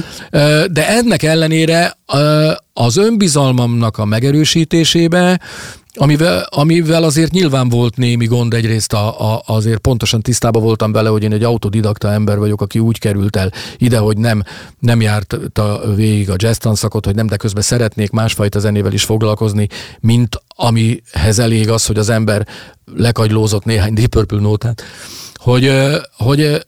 [0.72, 1.98] De ennek ellenére
[2.74, 5.40] az önbizalmamnak a megerősítésébe
[5.94, 11.10] Amivel, amivel azért nyilván volt némi gond, egyrészt a, a, azért pontosan tisztában voltam vele,
[11.10, 14.44] hogy én egy autodidakta ember vagyok, aki úgy került el ide, hogy nem,
[14.80, 19.04] nem járt a végig a jazz tanszakot, hogy nem, de közben szeretnék másfajta zenével is
[19.04, 19.68] foglalkozni,
[20.00, 22.48] mint amihez elég az, hogy az ember
[22.96, 24.84] lekagylózott néhány Deep Purple nótát,
[25.36, 25.72] hogy,
[26.18, 26.66] hogy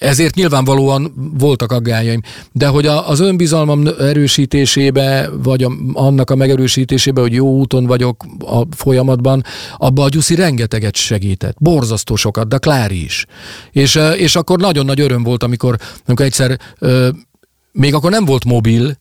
[0.00, 2.20] ezért nyilvánvalóan voltak aggájaim.
[2.52, 8.24] De hogy a, az önbizalmam erősítésébe, vagy a, annak a megerősítésébe, hogy jó úton vagyok
[8.38, 9.44] a folyamatban,
[9.76, 11.56] abba a Gyuszi rengeteget segített.
[11.58, 13.26] Borzasztó sokat, de Klári is.
[13.72, 15.76] És, és akkor nagyon nagy öröm volt, amikor,
[16.06, 16.58] amikor egyszer
[17.72, 18.96] még akkor nem volt mobil,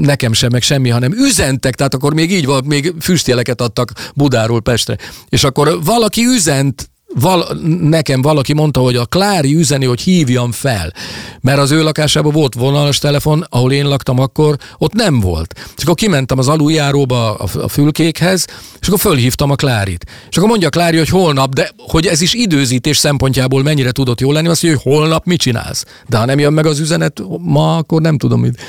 [0.00, 4.60] nekem sem, meg semmi, hanem üzentek, tehát akkor még így volt, még füstjeleket adtak Budáról
[4.60, 4.96] Pestre.
[5.28, 10.92] És akkor valaki üzent val, nekem valaki mondta, hogy a Klári üzeni, hogy hívjam fel,
[11.40, 15.54] mert az ő lakásában volt vonalas telefon, ahol én laktam akkor, ott nem volt.
[15.76, 18.46] És akkor kimentem az aluljáróba a, fülkékhez,
[18.80, 20.06] és akkor fölhívtam a Klárit.
[20.28, 24.20] És akkor mondja a Klári, hogy holnap, de hogy ez is időzítés szempontjából mennyire tudott
[24.20, 25.84] jól lenni, azt mondja, hogy holnap mit csinálsz.
[26.08, 28.60] De ha nem jön meg az üzenet ma, akkor nem tudom mit.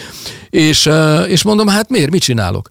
[0.58, 0.90] És,
[1.28, 2.68] és mondom, hát miért, mit csinálok?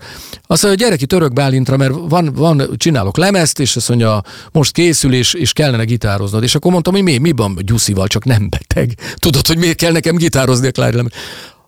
[0.47, 4.23] Azt mondja, gyere ki Török Bálintra, mert van, van, csinálok lemezt, és azt mondja,
[4.53, 6.43] most készül, és, és kellene gitároznod.
[6.43, 8.95] És akkor mondtam, hogy mi, mi van Gyuszival, csak nem beteg.
[9.15, 11.05] Tudod, hogy miért kell nekem gitározni a Clyde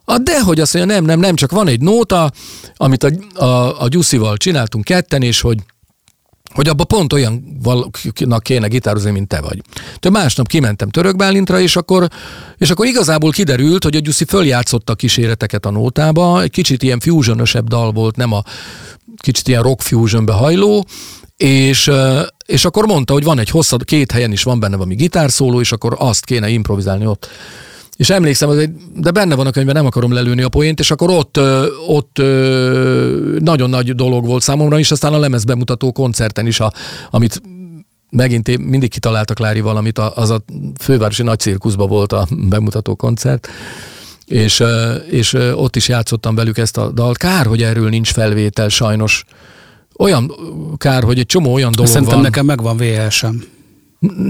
[0.05, 2.33] a de, hogy azt mondja, nem, nem, nem, csak van egy nóta,
[2.77, 5.59] amit a, a, a Gyuszival csináltunk ketten, és hogy
[6.55, 9.63] hogy abba pont olyan valakinak kéne gitározni, mint te vagy.
[9.99, 12.09] Te másnap kimentem Török Bálintra, és akkor,
[12.59, 17.01] és akkor igazából kiderült, hogy a Gyuszi följátszotta a kíséreteket a nótába, egy kicsit ilyen
[17.01, 18.43] fusionosebb dal volt, nem a
[19.17, 20.85] kicsit ilyen rock fusionbe hajló,
[21.37, 21.91] és,
[22.47, 25.73] és akkor mondta, hogy van egy hosszad, két helyen is van benne valami gitárszóló, és
[25.73, 27.29] akkor azt kéne improvizálni ott.
[27.99, 30.91] És emlékszem, az egy, de benne van a könyvben, nem akarom lelőni a poént, és
[30.91, 31.41] akkor ott,
[31.87, 32.23] ott
[33.39, 36.73] nagyon nagy dolog volt számomra, és aztán a lemez bemutató koncerten is, a,
[37.11, 37.43] amit
[38.11, 40.43] megint én mindig kitaláltak Lári valamit, az a
[40.81, 43.49] fővárosi nagy cirkuszban volt a bemutató koncert,
[44.27, 44.63] és,
[45.11, 47.17] és ott is játszottam velük ezt a dalt.
[47.17, 49.25] Kár, hogy erről nincs felvétel sajnos.
[49.97, 50.33] Olyan
[50.77, 52.25] kár, hogy egy csomó olyan dolog Szerintem van.
[52.25, 53.45] nekem megvan VHS-em.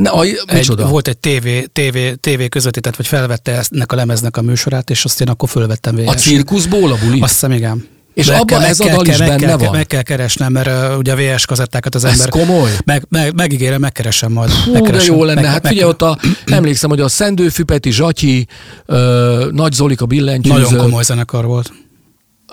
[0.05, 4.91] A, egy, volt egy TV, TV, TV közvetített, vagy felvette ennek a lemeznek a műsorát,
[4.91, 6.09] és azt én akkor fölvettem VHS-en.
[6.09, 7.21] A cirkuszból a buli?
[7.21, 7.87] Azt hiszem, igen.
[8.15, 9.71] És abban ez a dal is meg benne kell, van?
[9.71, 12.21] Meg kell keresnem, mert uh, ugye a VS kazettákat az ember...
[12.21, 12.71] Ez komoly?
[12.85, 14.51] Meg, meg, megígérem, megkeresem majd.
[14.51, 15.41] Hú, megkeresem, de jó lenne.
[15.41, 18.47] Meg, hát meg, figyelj, ott a, emlékszem, hogy a Szendőfüpeti, Zsatyi,
[18.87, 20.59] uh, Nagy Zolika billentyűző.
[20.59, 21.73] Nagyon komoly zenekar volt.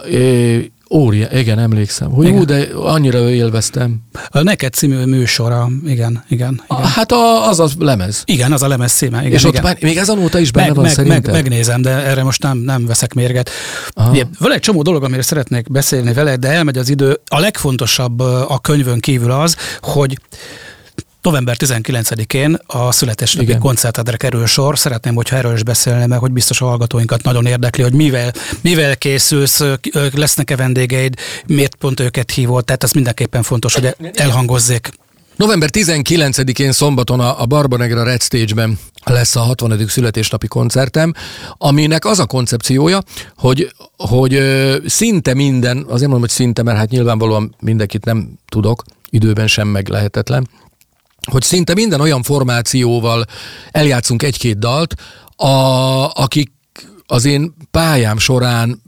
[0.09, 2.11] É, Ória, igen, emlékszem.
[2.11, 2.39] Hogy igen.
[2.39, 4.01] Ú, de annyira élveztem.
[4.29, 6.61] A Neked című műsora, igen, igen.
[6.67, 6.83] igen.
[6.83, 8.23] Hát a, az a lemez.
[8.25, 9.19] Igen, az a lemez címe.
[9.19, 9.55] Igen, És igen.
[9.55, 11.33] ott már, még ez a nóta is benne meg, van meg, szerintem?
[11.33, 13.49] meg, megnézem, de erre most nem, nem veszek mérget.
[14.09, 17.19] Ugye, van egy csomó dolog, amire szeretnék beszélni vele, de elmegy az idő.
[17.25, 20.17] A legfontosabb a könyvön kívül az, hogy
[21.25, 24.77] November 19-én a születésnapi koncertedre kerül sor.
[24.79, 28.97] Szeretném, hogyha erről is beszélne, mert hogy biztos a hallgatóinkat nagyon érdekli, hogy mivel, mivel
[28.97, 29.63] készülsz,
[30.13, 31.15] lesznek-e vendégeid,
[31.45, 34.89] miért pont őket hívod, tehát ez mindenképpen fontos, hogy elhangozzék.
[35.35, 39.87] November 19-én szombaton a, a Barbanegra Red Stage-ben lesz a 60.
[39.87, 41.13] születésnapi koncertem,
[41.57, 42.99] aminek az a koncepciója,
[43.37, 44.41] hogy, hogy
[44.85, 49.87] szinte minden, azért mondom, hogy szinte, mert hát nyilvánvalóan mindenkit nem tudok, időben sem meg
[49.87, 50.47] lehetetlen,
[51.31, 53.25] hogy szinte minden olyan formációval
[53.71, 54.93] eljátszunk egy-két dalt,
[55.35, 55.47] a,
[56.13, 56.51] akik
[57.05, 58.81] az én pályám során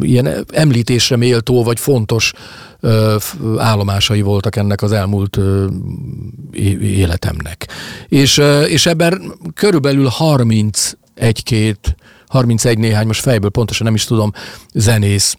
[0.00, 2.32] ilyen említésre méltó vagy fontos
[2.80, 3.16] ö,
[3.56, 5.66] állomásai voltak ennek az elmúlt ö,
[6.80, 7.68] életemnek.
[8.08, 11.94] És, ö, és ebben körülbelül 31-két,
[12.26, 14.32] 31 néhány, most fejből pontosan nem is tudom,
[14.74, 15.36] zenész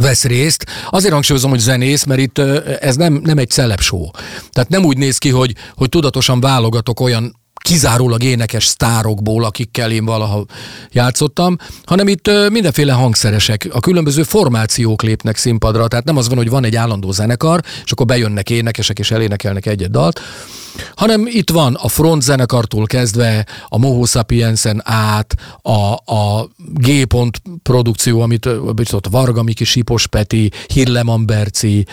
[0.00, 0.66] vesz részt.
[0.90, 2.38] Azért hangsúlyozom, hogy zenész, mert itt
[2.80, 4.10] ez nem, nem egy celeb show.
[4.50, 10.04] Tehát nem úgy néz ki, hogy, hogy tudatosan válogatok olyan kizárólag énekes sztárokból, akikkel én
[10.04, 10.44] valaha
[10.92, 16.48] játszottam, hanem itt mindenféle hangszeresek, a különböző formációk lépnek színpadra, tehát nem az van, hogy
[16.48, 20.20] van egy állandó zenekar, és akkor bejönnek énekesek és elénekelnek egyet dalt,
[20.94, 28.20] hanem itt van a front zenekartól kezdve, a Moho Sapiensen át, a, a G-pont produkció,
[28.20, 28.46] amit
[28.92, 31.86] ott Varga Miki, Sipos Peti, Hilleman Berci,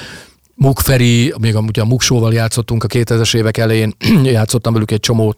[0.55, 5.37] Mukferi, még amúgy a Muksóval játszottunk a 2000-es évek elején, játszottam velük egy csomót,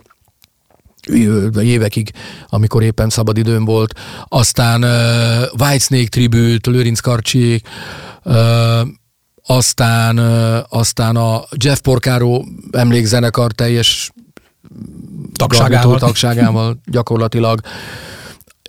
[1.61, 2.11] évekig,
[2.47, 3.99] amikor éppen szabad időm volt.
[4.27, 7.67] Aztán uh, Whitesnake tribute, Lőrinc Karcsiék,
[8.23, 8.87] uh,
[9.45, 14.11] aztán, uh, aztán a Jeff Porcaro emlékzenekar teljes
[15.35, 17.59] tagságával, tagságával gyakorlatilag.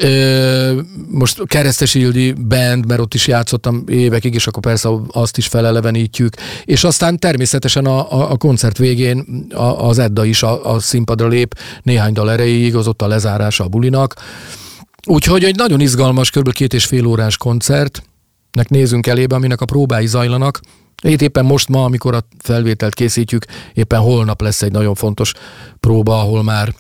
[0.01, 0.81] Ö,
[1.11, 6.35] most Keresztes Ildi band, mert ott is játszottam évekig, és akkor persze azt is felelevenítjük.
[6.65, 11.29] És aztán természetesen a, a, a koncert végén a, az Edda is a, a színpadra
[11.29, 14.15] lép néhány dal erejéig, az ott a lezárása a bulinak.
[15.07, 16.53] Úgyhogy egy nagyon izgalmas, kb.
[16.53, 20.61] két és fél órás koncertnek nézünk elébe, aminek a próbái zajlanak.
[21.03, 25.33] Itt éppen most ma, amikor a felvételt készítjük, éppen holnap lesz egy nagyon fontos
[25.81, 26.75] próba, ahol már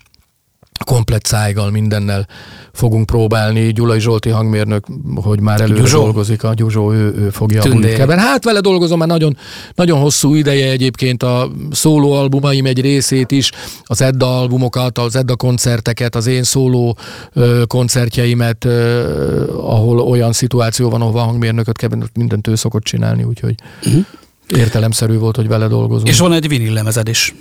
[0.84, 2.26] komplet szájgal mindennel
[2.72, 3.72] fogunk próbálni.
[3.72, 5.98] Gyulai Zsolti hangmérnök, hogy már előre Gyuzsó.
[5.98, 8.00] dolgozik, a Gyuzsó, ő, ő fogja Tündé.
[8.00, 9.36] a bulit Hát vele dolgozom már nagyon,
[9.74, 13.52] nagyon hosszú ideje egyébként a szólóalbumaim egy részét is,
[13.82, 16.96] az Edda albumokat, az Edda koncerteket, az én szóló
[17.32, 23.22] ö, koncertjeimet, ö, ahol olyan szituáció van, ahol a hangmérnököt kell, mindent ő szokott csinálni,
[23.22, 23.54] úgyhogy
[23.86, 24.04] uh-huh.
[24.48, 26.06] értelemszerű volt, hogy vele dolgozom.
[26.06, 27.34] És van egy vinil lemezed is.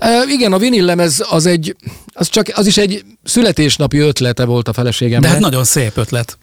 [0.00, 1.76] Uh, igen, a vinillemez az egy,
[2.12, 5.20] az, csak, az is egy születésnapi ötlete volt a feleségemnek.
[5.20, 6.38] De hát nagyon szép ötlet.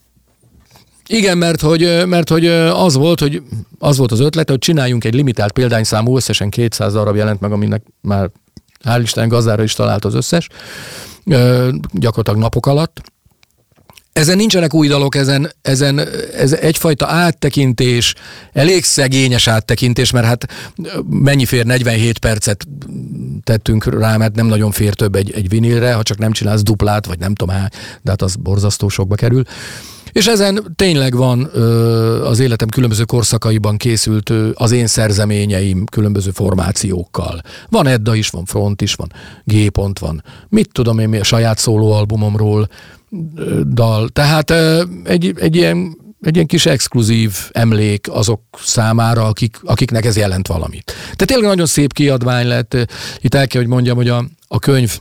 [1.07, 3.41] Igen, mert hogy, mert hogy az volt, hogy
[3.79, 7.83] az volt az ötlet, hogy csináljunk egy limitált példányszámú, összesen 200 darab jelent meg, aminek
[8.01, 8.29] már
[8.83, 10.47] hál' Isten gazdára is talált az összes,
[11.91, 13.01] gyakorlatilag napok alatt
[14.15, 15.99] ezen nincsenek új dalok, ezen, ezen
[16.37, 18.13] ez egyfajta áttekintés,
[18.53, 20.47] elég szegényes áttekintés, mert hát
[21.09, 22.67] mennyi fér 47 percet
[23.43, 27.05] tettünk rá, mert nem nagyon fér több egy, egy vinilre, ha csak nem csinálsz duplát,
[27.05, 27.55] vagy nem tudom,
[28.01, 29.43] de hát az borzasztó sokba kerül.
[30.15, 36.31] És ezen tényleg van ö, az életem különböző korszakaiban készült ö, az én szerzeményeim különböző
[36.31, 37.41] formációkkal.
[37.69, 39.11] Van Edda is, van Front is, van
[39.43, 42.67] G-pont, van mit tudom én, a saját szólóalbumomról,
[43.67, 44.09] dal.
[44.09, 44.53] Tehát
[45.03, 50.83] egy, egy ilyen egy ilyen kis exkluzív emlék azok számára, akik, akiknek ez jelent valamit.
[51.01, 52.77] Tehát tényleg nagyon szép kiadvány lett.
[53.19, 54.99] Itt el kell, hogy mondjam, hogy a, a könyv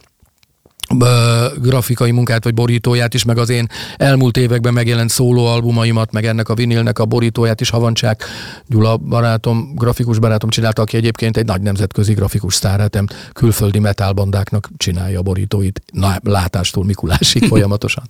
[1.61, 3.67] grafikai munkát vagy borítóját is, meg az én
[3.97, 8.25] elmúlt években megjelent szólóalbumaimat, meg ennek a vinilnek a borítóját is Havancsák
[8.67, 15.19] Gyula barátom, grafikus barátom csinálta, aki egyébként egy nagy nemzetközi grafikus sztárhetem, külföldi metálbandáknak csinálja
[15.19, 18.05] a borítóit, na, látástól Mikulásig folyamatosan.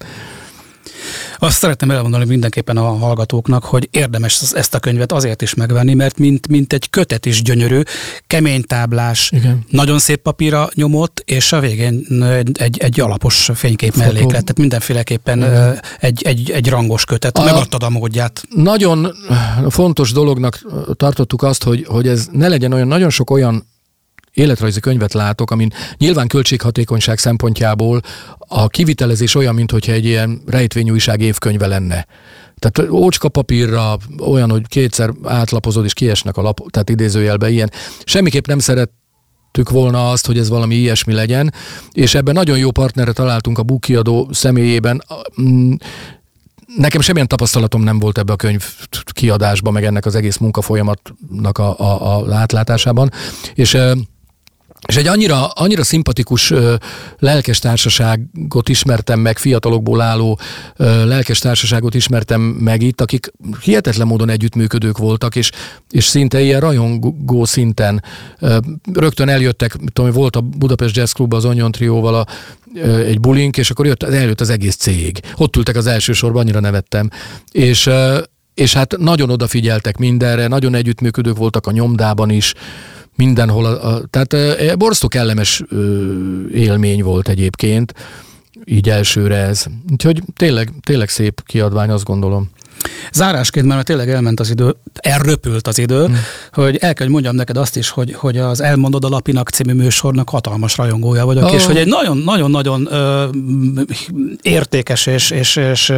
[1.38, 6.18] Azt szeretném elmondani mindenképpen a hallgatóknak, hogy érdemes ezt a könyvet azért is megvenni, mert
[6.18, 7.80] mint, mint egy kötet is gyönyörű,
[8.26, 9.64] kemény táblás, Igen.
[9.70, 15.38] nagyon szép papírra nyomott, és a végén egy, egy, egy alapos fénykép melléklet, tehát mindenféleképpen
[15.38, 15.80] Igen.
[16.00, 17.38] egy, egy, egy rangos kötet.
[17.38, 18.42] A Megadtad a módját.
[18.54, 19.14] Nagyon
[19.68, 20.60] fontos dolognak
[20.96, 23.66] tartottuk azt, hogy, hogy ez ne legyen olyan, nagyon sok olyan
[24.34, 28.00] életrajzi könyvet látok, amin nyilván költséghatékonyság szempontjából
[28.38, 32.06] a kivitelezés olyan, mintha egy ilyen rejtvényújság évkönyve lenne.
[32.58, 37.70] Tehát ócska papírra, olyan, hogy kétszer átlapozod és kiesnek a lap, tehát idézőjelben ilyen.
[38.04, 38.90] Semmiképp nem szeret
[39.62, 41.52] volna azt, hogy ez valami ilyesmi legyen,
[41.92, 45.04] és ebben nagyon jó partnerre találtunk a bukiadó személyében.
[45.42, 45.72] Mm,
[46.76, 48.64] nekem semmilyen tapasztalatom nem volt ebbe a könyv
[49.12, 53.10] kiadásban, meg ennek az egész munkafolyamatnak a, a, a átlátásában,
[53.54, 53.78] és
[54.86, 56.74] és egy annyira, annyira szimpatikus ö,
[57.18, 60.38] lelkes társaságot ismertem meg, fiatalokból álló
[60.76, 65.50] ö, lelkes társaságot ismertem meg itt, akik hihetetlen módon együttműködők voltak, és,
[65.90, 68.02] és szinte ilyen rajongó szinten
[68.38, 68.58] ö,
[68.92, 72.26] rögtön eljöttek, tudom, volt a Budapest Jazz Club az Onion Trióval a,
[72.74, 75.20] ö, egy bulink, és akkor jött, eljött az egész cég.
[75.36, 77.10] Ott ültek az első sorban, annyira nevettem.
[77.52, 78.18] És, ö,
[78.54, 82.54] és hát nagyon odafigyeltek mindenre, nagyon együttműködők voltak a nyomdában is,
[83.16, 83.64] mindenhol.
[83.64, 87.94] A, a, tehát e, borzasztó kellemes ö, élmény volt egyébként,
[88.64, 89.64] így elsőre ez.
[89.92, 92.50] Úgyhogy tényleg, tényleg szép kiadvány, azt gondolom.
[93.12, 96.16] Zárásként, mert tényleg elment az idő, elröpült az idő, hmm.
[96.52, 99.72] hogy el kell, hogy mondjam neked azt is, hogy, hogy az Elmondod a Lapinak című
[99.72, 101.54] műsornak hatalmas rajongója vagyok, oh.
[101.54, 102.88] és hogy egy nagyon-nagyon-nagyon
[104.42, 105.92] értékes és, és, és,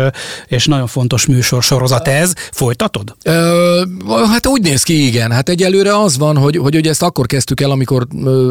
[0.46, 2.32] és nagyon fontos műsor sorozat ez.
[2.52, 3.16] Folytatod?
[3.22, 3.82] Ö,
[4.30, 5.30] hát úgy néz ki, igen.
[5.30, 8.06] Hát egyelőre az van, hogy, hogy ugye ezt akkor kezdtük el, amikor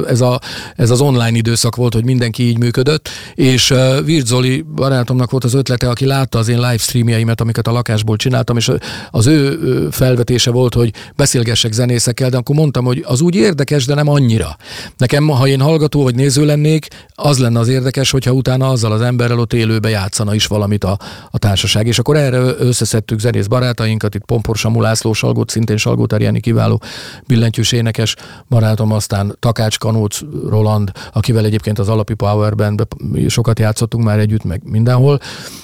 [0.07, 0.39] ez, a,
[0.75, 3.73] ez az online időszak volt, hogy mindenki így működött, és
[4.03, 8.57] Virt Zoli barátomnak volt az ötlete, aki látta az én livestreamjeimet, amiket a lakásból csináltam,
[8.57, 8.71] és
[9.11, 9.59] az ő
[9.91, 14.57] felvetése volt, hogy beszélgessek zenészekkel, de akkor mondtam, hogy az úgy érdekes, de nem annyira.
[14.97, 19.01] Nekem, ha én hallgató vagy néző lennék, az lenne az érdekes, hogyha utána azzal az
[19.01, 20.97] emberrel ott élőbe játszana is valamit a,
[21.31, 21.87] a társaság.
[21.87, 26.07] És akkor erre összeszedtük zenész barátainkat, itt Pompor Samu László Salgót, szintén Salgó
[26.41, 26.81] kiváló
[27.27, 28.15] billentyűs énekes
[28.49, 32.85] barátom, aztán Takács Kanóc Roland, akivel egyébként az Alapi Power Bandbe
[33.27, 35.19] sokat játszottunk már együtt, meg mindenhol.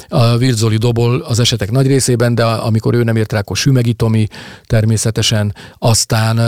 [0.08, 3.94] A Virzoli Dobol az esetek nagy részében, de amikor ő nem ért rá, akkor Sümegi
[3.94, 4.28] Tomi
[4.66, 5.56] természetesen.
[5.78, 6.40] Aztán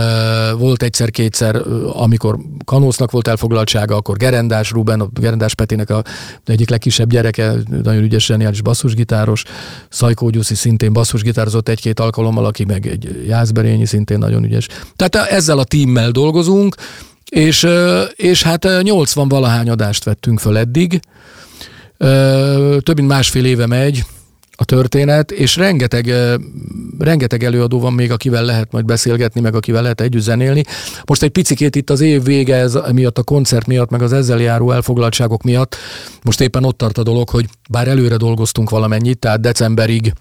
[0.58, 1.62] volt egyszer-kétszer,
[1.94, 6.04] amikor Kanósznak volt elfoglaltsága, akkor Gerendás Ruben, a Gerendás Petinek a
[6.46, 9.44] egyik legkisebb gyereke, nagyon ügyes, zseniális basszusgitáros,
[9.90, 14.68] Szajkó Gyuszi szintén basszusgitározott egy-két alkalommal, aki meg egy Jászberényi szintén nagyon ügyes.
[14.96, 16.76] Tehát ezzel a tímmel dolgozunk,
[17.30, 17.68] és,
[18.16, 21.00] és hát 80 valahány adást vettünk föl eddig,
[22.80, 24.06] több mint másfél éve megy,
[24.56, 26.14] a történet, és rengeteg,
[27.00, 30.64] rengeteg előadó van még, akivel lehet majd beszélgetni, meg akivel lehet együtt zenélni.
[31.06, 34.40] Most egy picikét itt az év vége, ez miatt a koncert miatt, meg az ezzel
[34.40, 35.76] járó elfoglaltságok miatt,
[36.24, 40.14] most éppen ott tart a dolog, hogy bár előre dolgoztunk valamennyit, tehát decemberig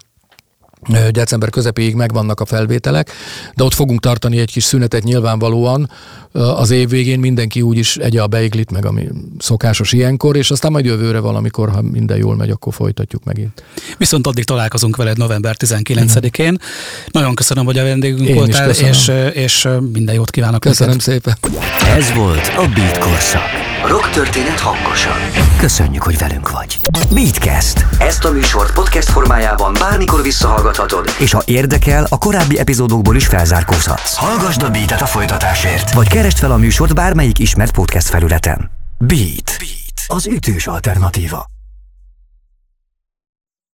[1.11, 3.11] december közepéig megvannak a felvételek,
[3.55, 5.89] de ott fogunk tartani egy kis szünetet nyilvánvalóan
[6.33, 9.07] az év végén mindenki úgyis egye a beiglit, meg ami
[9.39, 13.63] szokásos ilyenkor, és aztán majd jövőre valamikor, ha minden jól megy, akkor folytatjuk megint.
[13.97, 16.51] Viszont addig találkozunk veled november 19-én.
[16.51, 16.55] Mm.
[17.11, 20.59] Nagyon köszönöm, hogy a vendégünk Én voltál, és, és minden jót kívánok.
[20.59, 21.11] Köszönöm neked.
[21.13, 21.37] szépen.
[21.97, 23.63] Ez volt a Beat Korszak.
[23.87, 25.17] Rock történet hangosan.
[25.57, 26.77] Köszönjük, hogy velünk vagy.
[27.13, 27.85] Beatcast.
[27.97, 30.21] Ezt a műsort podcast formájában bármikor
[30.73, 34.15] visszahallgathatod, és ha érdekel, a korábbi epizódokból is felzárkózhatsz.
[34.15, 38.71] Hallgasd a Beatet a folytatásért, vagy keresd fel a műsort bármelyik ismert podcast felületen.
[38.99, 39.55] Beat.
[39.57, 40.03] Beat.
[40.07, 41.45] Az ütős alternatíva.